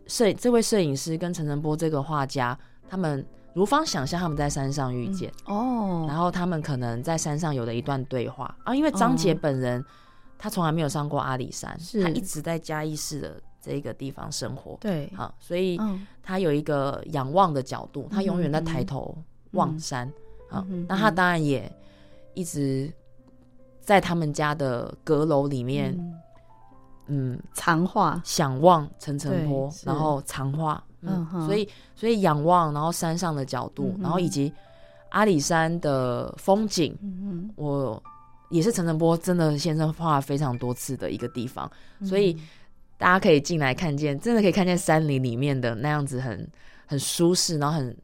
[0.08, 2.58] 摄这位摄影师跟陈晨波这个画家，
[2.90, 3.24] 他们
[3.54, 8.74] 如芳想象他们在山上遇见、嗯、哦，然后他们可能在山上有了一段对话啊。
[8.74, 9.86] 因为张杰本人、哦、
[10.40, 15.80] 他从来没有上过阿里山，是他一直在嘉义市的这个地方生活，对啊，所以
[16.24, 19.16] 他有一个仰望的角度，嗯、他永远在抬头
[19.52, 20.12] 望山、
[20.50, 20.66] 嗯、啊。
[20.88, 21.72] 那他当然也
[22.34, 22.92] 一直
[23.82, 25.96] 在他们家的阁楼里面。
[25.98, 26.14] 嗯。
[27.12, 34.54] 嗯，藏画，想望层层坡，然后藏画，嗯，所以所以仰望，然后山上的角度，嗯、然后以及
[35.10, 38.00] 阿里山的风景，嗯，我
[38.52, 41.68] 也是陈澄波真的先生画了非常多次的一个地方，
[41.98, 42.38] 嗯、所以
[42.96, 46.48] 大家可以进来看见，真的可以看见山林里面的那样子很
[46.86, 47.98] 很舒适，然后很。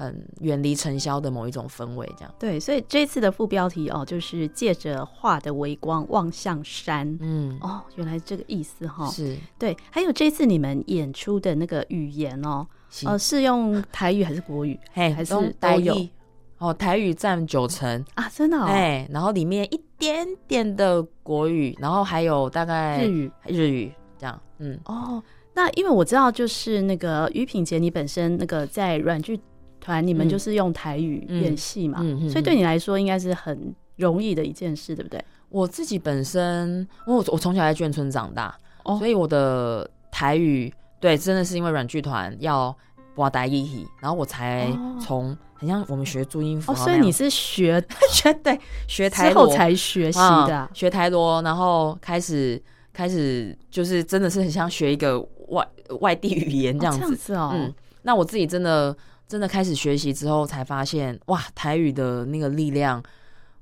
[0.00, 2.34] 很远离尘嚣的某一种氛围，这样。
[2.38, 9.36] 对，所以这次的副标题哦，就是借着画的微光望向山，嗯，哦，原来这个意思哈、哦，是。
[9.58, 9.76] 对。
[9.90, 14.80] 还有这次你们演出的那个语言哦，是呃，是用台语还是国语？
[14.94, 16.08] 嘿，还是都有？
[16.56, 18.02] 哦，台语占九成。
[18.14, 25.22] 啊，真的、哦，哎，然后里面一点点的国语，然后还有大概日语，日语这样，嗯，哦，
[25.52, 29.38] 那因为我知道，就是那个于品杰，你本身那个在软剧。
[29.80, 35.22] 团你们就是用台语演戏嘛，所以对你来说应该是很容易的一件事，对不对？
[35.48, 42.74] 我自己本身，我我从小在眷村长大，哦、所以我的台语对真的是因为软剧团要
[43.14, 44.70] 播台语，然后我才
[45.00, 52.62] 从很像我们学注音符号、哦，所以你是学 学对学台之后才学习的、啊嗯，学台罗，然后开始
[52.92, 55.68] 开始就是真的是很像学一个外
[56.00, 58.96] 外地语言这样子，哦这样子哦、嗯，那我自己真的。
[59.30, 63.00] 真的开始学习之后，才发现哇，台语的那个力量，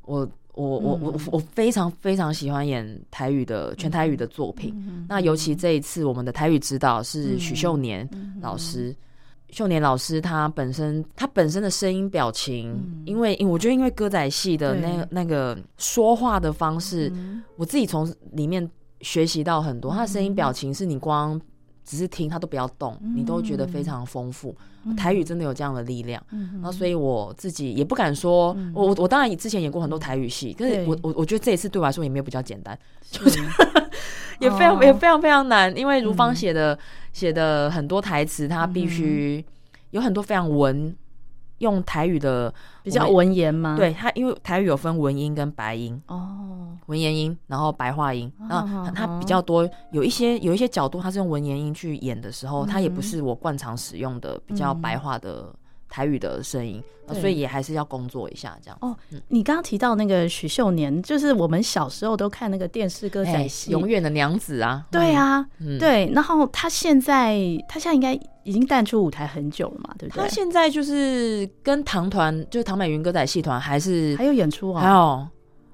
[0.07, 4.75] 我我我我我非常非常喜欢演台语的全台语的作品。
[5.07, 8.09] 那尤其这一次，我们的台语指导是许秀年
[8.41, 8.97] 老师。
[9.51, 17.13] 秀年老师他本身他本身的声音表情，因为我觉得因为歌仔戏的那那个说话的方式，
[17.57, 18.67] 我自己从里面
[19.03, 19.93] 学习到很多。
[19.93, 21.39] 他的声音表情是你光。
[21.89, 24.55] 只是听他都不要动，你都觉得非常丰富。
[24.85, 32.79] 嗯、台语真的有这样的力量，嗯、然后所以我自己也不敢说，嗯、我我当然之前演过很多台语戏，可是我我我觉得这一次对我来说也没有比较简单，
[33.11, 33.41] 就是
[34.39, 36.79] 也非常、哦、也非常非常难，因为如芳写的
[37.15, 39.43] 写、嗯、的很多台词，他必须
[39.93, 40.95] 有很多非常文。
[41.59, 42.53] 用台语的
[42.83, 43.77] 比较文言吗？
[43.77, 46.01] 对，它因为台语有分文音跟白音。
[46.07, 55.55] 哦，文言音，然后白话音，然后它比较多有一些有一些角度，它是用文言音去演的时候，它也不是我惯常使用的比较白话的
[55.89, 56.83] 台语的声音，
[57.15, 58.79] 所以也还是要工作一下这样。
[58.81, 58.97] 哦，
[59.29, 65.47] 你刚刚提到那个许秀年，就是我们小时候都看那个电视歌仔戏《永远的娘子》啊，对啊，
[65.79, 68.19] 对，然后他现在他现在应该。
[68.45, 70.23] 已经淡出舞台很久了嘛，对不对？
[70.23, 75.29] 他现在就是跟唐团，就是唐美云歌仔戏团，还是还有演出啊，还有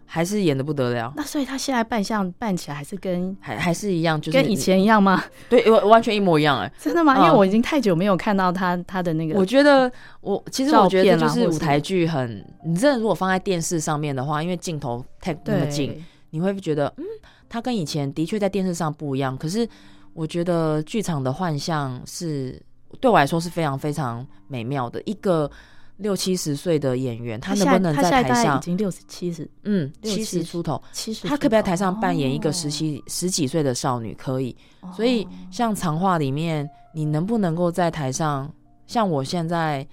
[0.06, 1.12] 还是演的不得了。
[1.16, 5.22] 那所以他现在扮相扮起来还是跟还还是一样，就是跟以前一样吗？
[5.48, 7.16] 对，完完全一模一样哎、欸，真的吗？
[7.18, 9.38] 因为我已经太久没有看到他他的那个。
[9.38, 9.90] 我觉得
[10.20, 17.04] 我其实我觉得就是舞台剧很，你真的如果放在电视上面的话，因为镜头太那么近，你会觉得嗯，
[17.48, 19.36] 他跟以前的确在电视上不一样。
[19.36, 19.68] 可是
[20.12, 22.60] 我觉得剧场的幻象是。
[23.00, 25.02] 对我来说是非常非常美妙的。
[25.04, 25.50] 一个
[25.96, 28.58] 六七十岁的演员，他能不能在台上？
[28.58, 34.14] 已经六十七十，嗯，七十出头，七十，他可不可以在台上扮演一个十七、哦、十几岁的少女？
[34.14, 34.56] 可以。
[34.94, 38.52] 所以，像长话里面，你能不能够在台上？
[38.86, 39.86] 像我现在，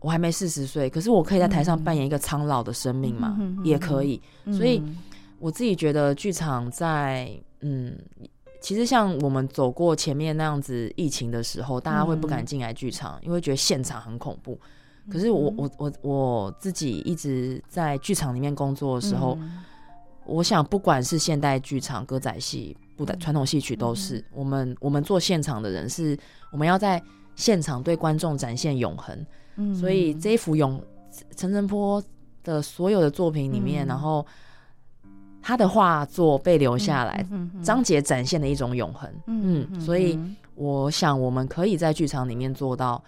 [0.00, 3.36] 我还没四十岁，可是我可以在台上扮演一个苍老的生命嘛？
[3.40, 4.20] 嗯、也可以。
[4.52, 4.82] 所以，
[5.38, 7.30] 我自己觉得剧场在
[7.60, 7.96] 嗯。
[8.62, 14.60] 其实像我们走过前面那样子疫情的时候，大家会不敢进来剧场，嗯、因为觉得现场很恐怖。
[15.10, 19.58] 可是我我我我自己一直在剧场里面工作的时候，嗯、
[20.24, 26.16] 我想不管是现代剧场、歌仔戏、布袋传统戏曲，都是、嗯、我们我们做现场的人是，
[26.52, 27.02] 我们要在
[27.34, 29.26] 现场对观众展现永恒。
[29.56, 30.80] 嗯，所以这一幅永
[31.36, 32.02] 陈澄波
[32.44, 34.24] 的所有的作品里面，嗯、然后
[35.42, 37.26] 他的画作被留下来，
[37.62, 39.10] 张捷展现的一种永恒。
[39.26, 40.18] 嗯，嗯，所以
[40.54, 43.02] 我想我们可以在剧场里面做到，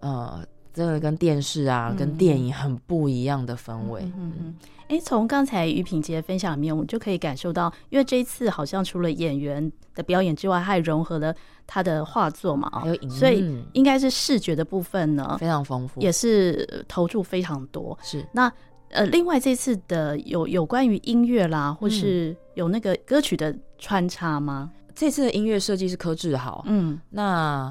[0.00, 0.44] 呃。
[0.72, 4.02] 真的跟电视啊，嗯、跟电影很不一样的氛围。
[4.16, 4.54] 嗯嗯，
[4.88, 11.34] 哎、嗯，从刚才于品杰分享里面，我们就可以感受到，因为这一次好像除了演员的表演之外，他还融合了
[11.66, 17.96] 他的画作嘛，还有影，所以应该是视觉的部分呢非常丰富，也是投注非常多。
[18.02, 18.50] 是那
[18.90, 24.70] 呃，另外这次的有有关于音乐啦，或是有那个歌曲的穿插吗？
[24.72, 26.62] 嗯、这次的音乐设计是柯智豪。
[26.66, 27.70] 嗯，那。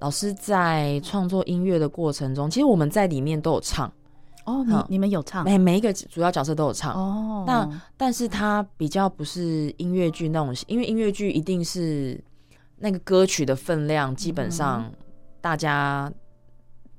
[0.00, 3.86] 老师在创作音乐的过程中，其实我们在里面都有唱
[4.46, 4.64] 哦。
[4.66, 5.44] 你你们有唱？
[5.44, 7.44] 每每一个主要角色都有唱哦。
[7.46, 12.18] 那但是它比较不是音乐剧那种，因为音乐剧一定是
[12.78, 14.90] 那个歌曲的分量，基本上
[15.42, 16.10] 大家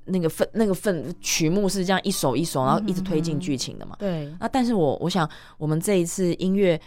[0.04, 3.96] 那个分那个分曲目是这样一首一首，然后一直推进剧情的嘛。
[3.98, 4.32] 对。
[4.38, 5.28] 那但是我我想，
[5.58, 6.80] 我们这一次音乐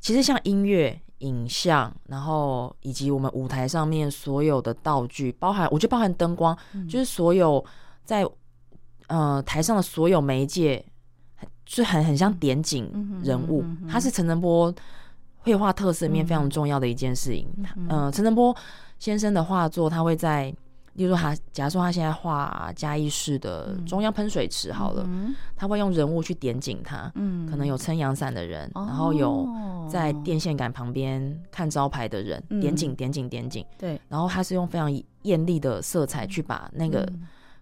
[0.00, 1.00] 其实像音乐。
[1.18, 7.64] 影像，然后以及我们舞台上面所有的道具，包含我觉得包含灯光，嗯、就是所有
[8.04, 8.26] 在
[9.08, 10.84] 呃台上的所有媒介，
[11.64, 12.90] 就很很像点景
[13.22, 13.62] 人物。
[13.62, 14.74] 嗯嗯嗯嗯、它是陈澄波
[15.38, 17.48] 绘画特色里面非常重要的一件事情。
[17.76, 18.56] 嗯，陈、呃、澄波
[18.98, 20.54] 先生的画作，他会在。
[20.94, 29.48] 例如说他，假如说他现在画嘉义市的中央喷水池好了，嗯、他会用人物去点景他，嗯，可能有撑阳伞的人，嗯、然后有
[29.90, 34.88] 在电线杆旁边看招牌的人，嗯、点景点景点景，对，然后他是用非常
[35.22, 37.10] 艳丽的色彩去把那个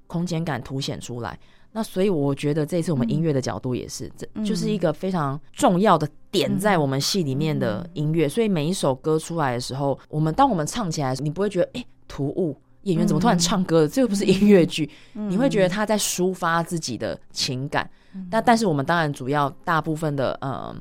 [0.07, 1.33] 空间感凸显出来。
[1.33, 8.27] 嗯、那所以我觉得这次我们音乐的角度也是，嗯、这就是一个非常重要的点在我们戏里面的音乐。
[8.27, 12.55] 嗯、所以每一首歌出来的时候，我们当我们唱起来的时候，你不会觉得哎突兀。
[12.83, 13.87] 演员怎么突然唱歌了？
[13.87, 17.89] 嗯、这又不是音乐剧，嗯、你会觉得他在抒发自己的情感。
[18.15, 20.75] 嗯、但但是我们当然主要大部分的呃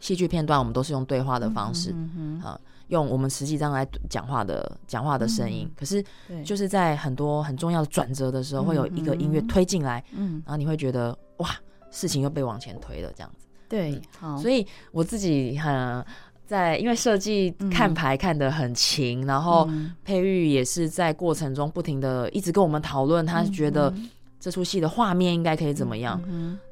[0.00, 5.66] 戏剧片段，我们都是用对话的方式，啊、嗯呃，用我们实际上来讲话的讲话的声音。
[5.68, 6.04] 嗯、可是
[6.44, 11.50] 就是在很多很重要的转折的时候，嗯、会有一个音乐推进来，嗯，然后你会觉得哇，
[11.90, 13.46] 事情又被往前推了这样子。
[13.68, 16.04] 对，嗯、好，所以我自己很。
[16.48, 19.68] 在因为设计看牌看得很勤，嗯、然后
[20.02, 23.92] 佩玉也是在过程中不停的一直跟我们讨论，他觉得
[24.40, 26.18] 这出戏的画面应该可以怎么样，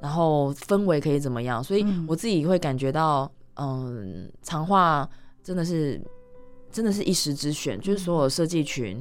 [0.01, 5.07] 然后氛围可以怎么样，所以我自己会感觉到，嗯，长话
[5.45, 6.01] 真的是
[6.73, 8.99] 真的是一时之选，就是所有设计群，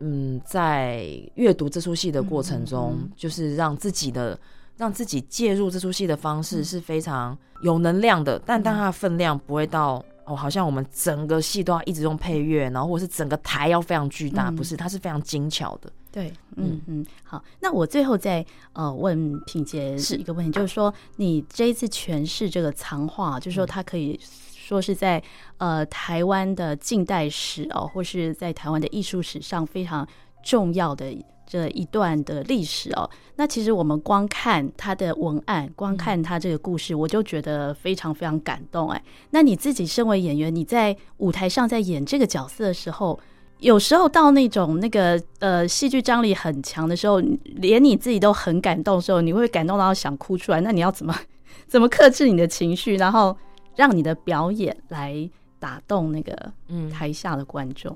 [0.00, 1.06] 嗯，在
[1.36, 4.36] 阅读这出戏的过程中，就是让自己的
[4.80, 7.38] 让自己介入这出戏的方式是非常。
[7.62, 15.92] 有能量的，但但它的分量不会到哦，好像我们整个戏都要一直用配乐，然后或是整个台要非常巨大，嗯、不是，它是非常精巧的。
[16.10, 25.22] 对，嗯嗯，好，那我最后再呃问品杰是一个问题，是就是说你这一次诠释这个藏画，就是说它可以说是在
[25.58, 30.08] 呃台湾的近代史哦，或是在台湾的艺术史上非常
[30.42, 31.14] 重要的。
[31.50, 39.02] 这一段的历史哦，那其实我们光看他的文案，光看他这个故事，我就觉得非常非常感动哎。
[39.30, 43.18] 那你自己身为演员，你在舞台上在演这个角色的时候，
[43.58, 47.20] 有时候到那种那个呃戏剧张力很强的时候，
[47.56, 50.60] 连你自己都很感动的时候，你会感动到想哭出来。
[50.60, 51.12] 那你要怎么
[51.66, 53.36] 怎么克制你的情绪，然后
[53.74, 55.28] 让你的表演来
[55.58, 57.92] 打动那个嗯台下的观众？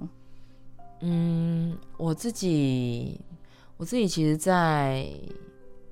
[1.03, 3.21] 嗯，嗯，我自己。
[3.77, 5.09] 我自己其实，在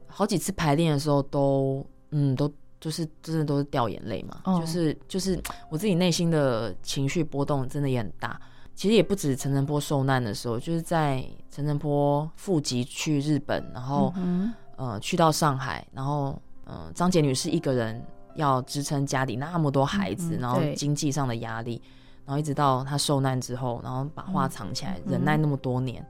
[0.07, 4.61] 好几次排练的时候都，嗯，都就是真的都是掉眼泪嘛，oh.
[4.61, 8.41] 就是就是我自己内心的情绪波动真的也很大。
[8.75, 14.53] 其实也不止陈晨波受难的时候，就是在陈晨波赴籍去日本，然后、mm hmm.
[14.77, 18.03] 呃去到上海，然后嗯、呃、张杰女士一个人
[18.35, 20.43] 要支撑家里那么多孩子，mm hmm.
[20.43, 21.81] 然后经济上的压力，
[22.25, 25.13] 然后一直到她受难之后，然后把话藏起来，mm hmm.
[25.13, 26.05] 忍耐那么多年。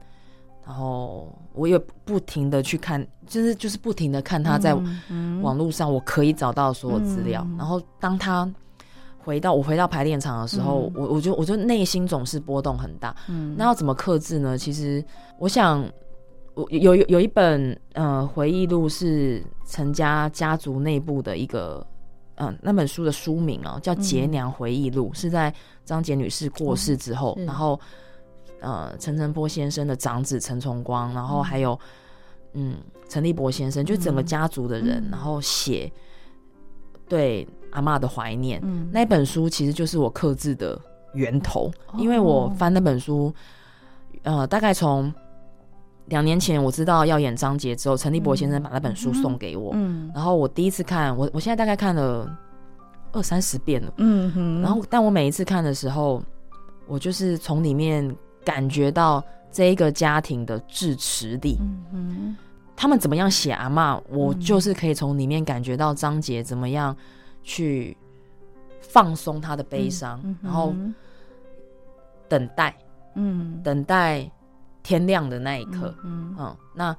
[0.65, 4.73] 然后我也不停的去看，就是就是不停的看他在
[5.41, 7.41] 网络上我可以找到所有资料。
[7.49, 8.49] 嗯嗯、然后当他
[9.17, 13.13] 回到我回到排练场的时候，嗯、我我就我就内心总是波动很大。
[13.27, 14.57] 嗯，那要怎么克制呢？
[14.57, 15.03] 其实
[15.37, 15.85] 我想，
[16.53, 21.85] 我有有有一本呃回忆录是陈家家族内部的一个
[22.35, 25.53] 嗯、呃、那本书的书名啊、哦，叫《杰娘回忆录》，嗯、是在
[25.83, 27.77] 张杰女士过世之后，嗯、然后。
[28.63, 31.77] 呃，陈澄波先生的长子陈崇光，然后还有
[32.53, 32.77] 嗯，
[33.09, 35.91] 陈立博先生，就整个家族的人，嗯、然后写
[37.09, 38.59] 对阿妈的怀念。
[38.63, 40.79] 嗯，那本书其实就是我刻制的
[41.13, 43.33] 源头，哦、因为我翻那本书，
[44.21, 45.13] 呃，大概从
[46.05, 52.29] 两年前我知道要演张杰之后，陈立博先生把那本书送给我，嗯，然后我第一次看，我我现在大概看了
[53.11, 56.23] 二三十遍了，嗯哼，然后但我每一次看的时候，
[56.87, 62.35] 我就是从里面感觉到这一个家庭的支持力，嗯哼，
[62.75, 66.95] 他们怎么样写阿妈，我就是可以从里面感觉到张杰怎么样
[67.43, 67.95] 去
[68.81, 70.73] 放松他的悲伤，嗯、然后
[72.27, 72.75] 等待，
[73.15, 74.29] 嗯，等待
[74.81, 76.95] 天亮的那一刻，嗯，嗯，那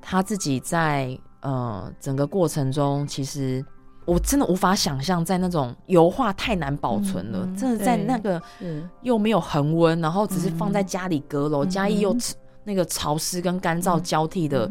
[0.00, 3.64] 他自己在呃整个过程中，其实。
[4.08, 8.40] 我真的无法想象，在那种油画太难保存了，真的在那个
[9.02, 12.16] 又没有恒温，然后只是放在家里阁楼，嘉义又
[12.64, 14.70] 那个潮湿跟干燥交替的，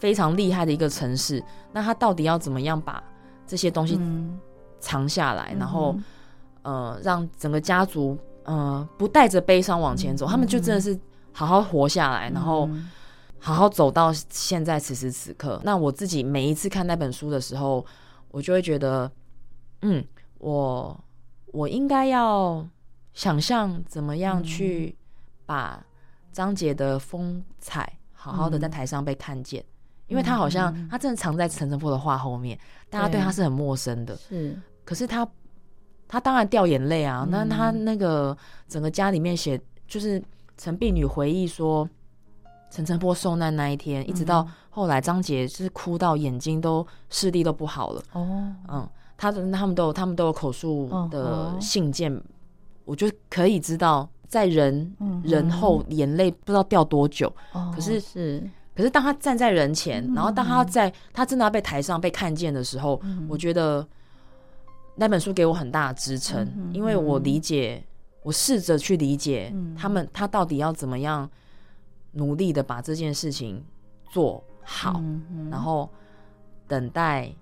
[0.00, 1.40] 非常厉害的一个城市。
[1.72, 3.00] 那他到底要怎么样把
[3.46, 3.96] 这些东西
[4.80, 5.96] 藏下来，然后
[6.62, 10.26] 呃，让整个家族呃不带着悲伤往前走？
[10.26, 10.98] 他们就真的是
[11.32, 12.68] 好好活下来，然后
[13.38, 15.60] 好好走到现在此时此刻。
[15.62, 17.86] 那我自己每一次看那本书的时候，
[18.30, 19.10] 我就会觉得，
[19.82, 20.04] 嗯，
[20.38, 21.04] 我
[21.46, 22.66] 我应该要
[23.14, 24.96] 想象怎么样去
[25.46, 25.84] 把
[26.32, 29.66] 张杰的风采好好的在台上被看见，嗯、
[30.08, 32.58] 因为他好像他真的藏在陈晨波的画后面，
[32.90, 34.16] 大家对他是很陌生的。
[34.16, 35.26] 是，可是他
[36.06, 38.36] 他当然掉眼泪啊，那、嗯、他那个
[38.68, 40.22] 整个家里面写，就是
[40.56, 41.88] 陈碧女回忆说，
[42.70, 44.46] 陈晨波受难那一天，一直到。
[44.78, 52.22] 后来张杰是哭到眼睛都视力都不好了哦，嗯，他的他们都有他们都有口述的信件，哦、
[52.84, 63.84] 我就可以知道在人、嗯、人后眼泪不知道掉多久，哦、可是是可是当他站在人前，嗯、然后当他在他真的要被台上被看见的时候，嗯、我觉得
[64.94, 67.84] 那本书给我很大的支撑，嗯、因为我理解，
[68.22, 71.28] 我试着去理解他们他到底要怎么样
[72.12, 73.64] 努力的把这件事情
[74.12, 74.44] 做。
[74.70, 75.02] 好，
[75.50, 75.88] 然后
[76.66, 77.32] 等待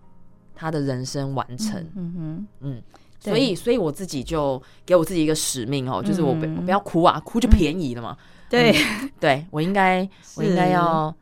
[0.55, 1.85] 他的人生完成。
[1.97, 2.83] 嗯嗯，嗯
[3.19, 8.17] 所以，所以我自己就给我自己一个使命哦，就是我不、不要哭啊，哭就便宜了嘛。
[8.49, 11.13] 对，嗯、对我应该， 我应该要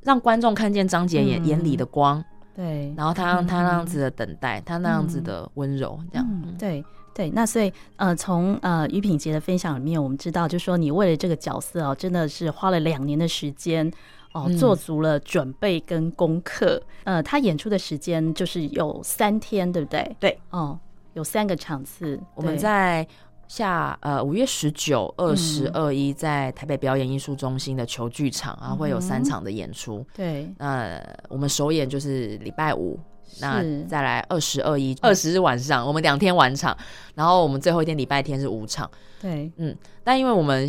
[0.00, 2.24] 让观众看见张杰眼眼里的光。
[2.56, 6.26] 对，然后他让他那样子的等待，他那样子的温柔，这样。
[6.26, 6.82] 嗯、对。
[7.14, 13.92] 对，那所以呃，从呃于品杰的分享里面，我们知道，就是说你为了这个角色哦，真的是花了两年的时间
[14.32, 16.82] 哦，做足了准备跟功课。
[17.04, 20.16] 嗯、呃，他演出的时间就是有三天，对不对？
[20.18, 20.78] 对，哦，
[21.14, 22.20] 有三个场次。
[22.34, 23.06] 我们在
[23.48, 29.98] 下呃五月十九、二十、二一在台北表演艺术中心的球剧场，然后会有三场的演出。
[29.98, 32.98] 嗯、对，那我们首演就是礼拜五。
[33.40, 36.76] 那再来二十二一二十日晚上，我们两天晚场，
[37.14, 38.90] 然后我们最后一天礼拜天是五场。
[39.22, 39.74] 对，嗯，
[40.04, 40.68] 但因为我们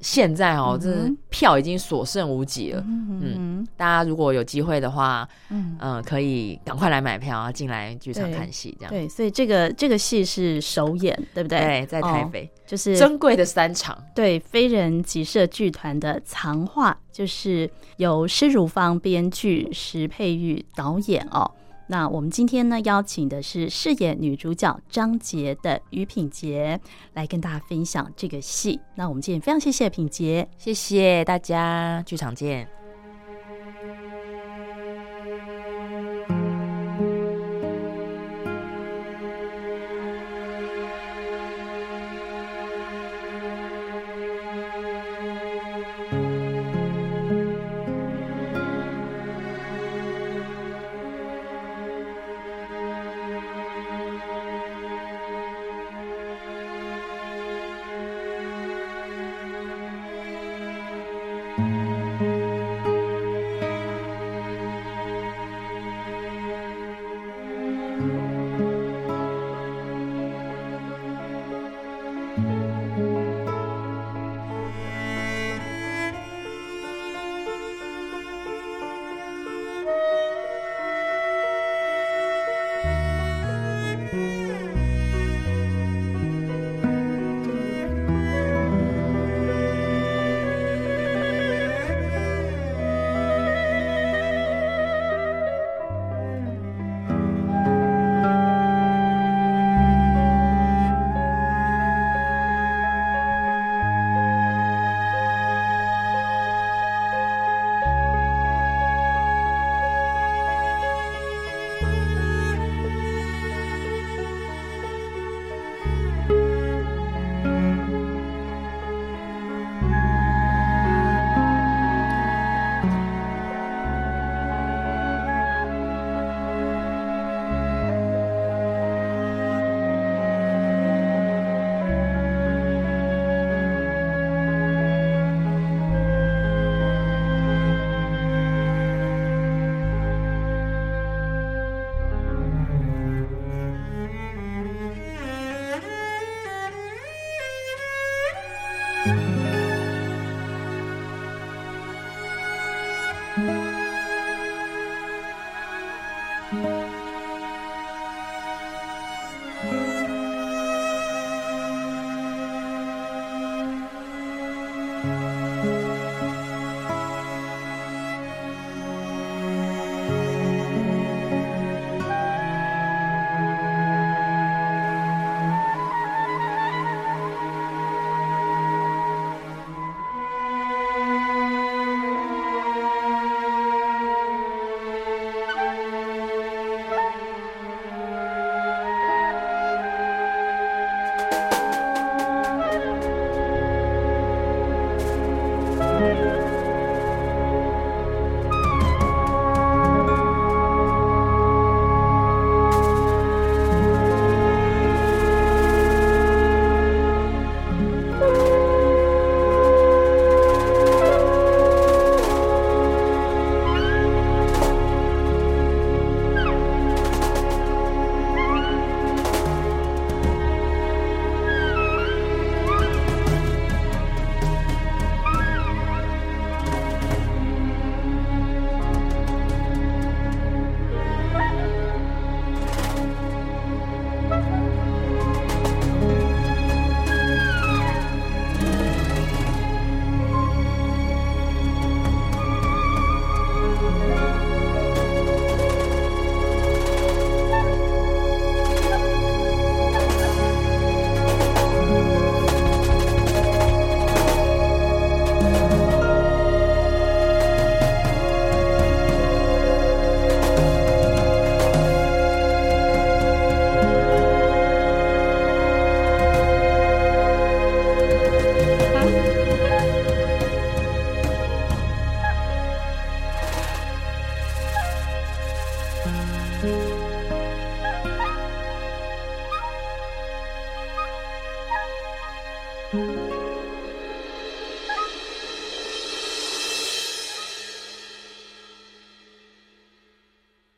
[0.00, 2.82] 现在哦，这票已经所剩无几了。
[2.86, 8.90] 嗯，大家如果有机会的话，嗯可以赶快来买票啊，进来剧场看戏这样。
[8.90, 11.58] 对，所以这个这个戏是首演，对不对？
[11.58, 13.96] 对，在台北就是珍贵的三场。
[14.14, 21.50] 对，非人集社剧团的藏画，就是由施如芳编剧，石佩玉导演哦。
[21.90, 26.80] 那我们今天呢，邀请的是饰演女主角张杰的于品杰
[27.14, 28.78] 来跟大家分享这个戏。
[28.94, 32.79] 那我们今天非常谢谢品杰，谢谢大家，剧场见。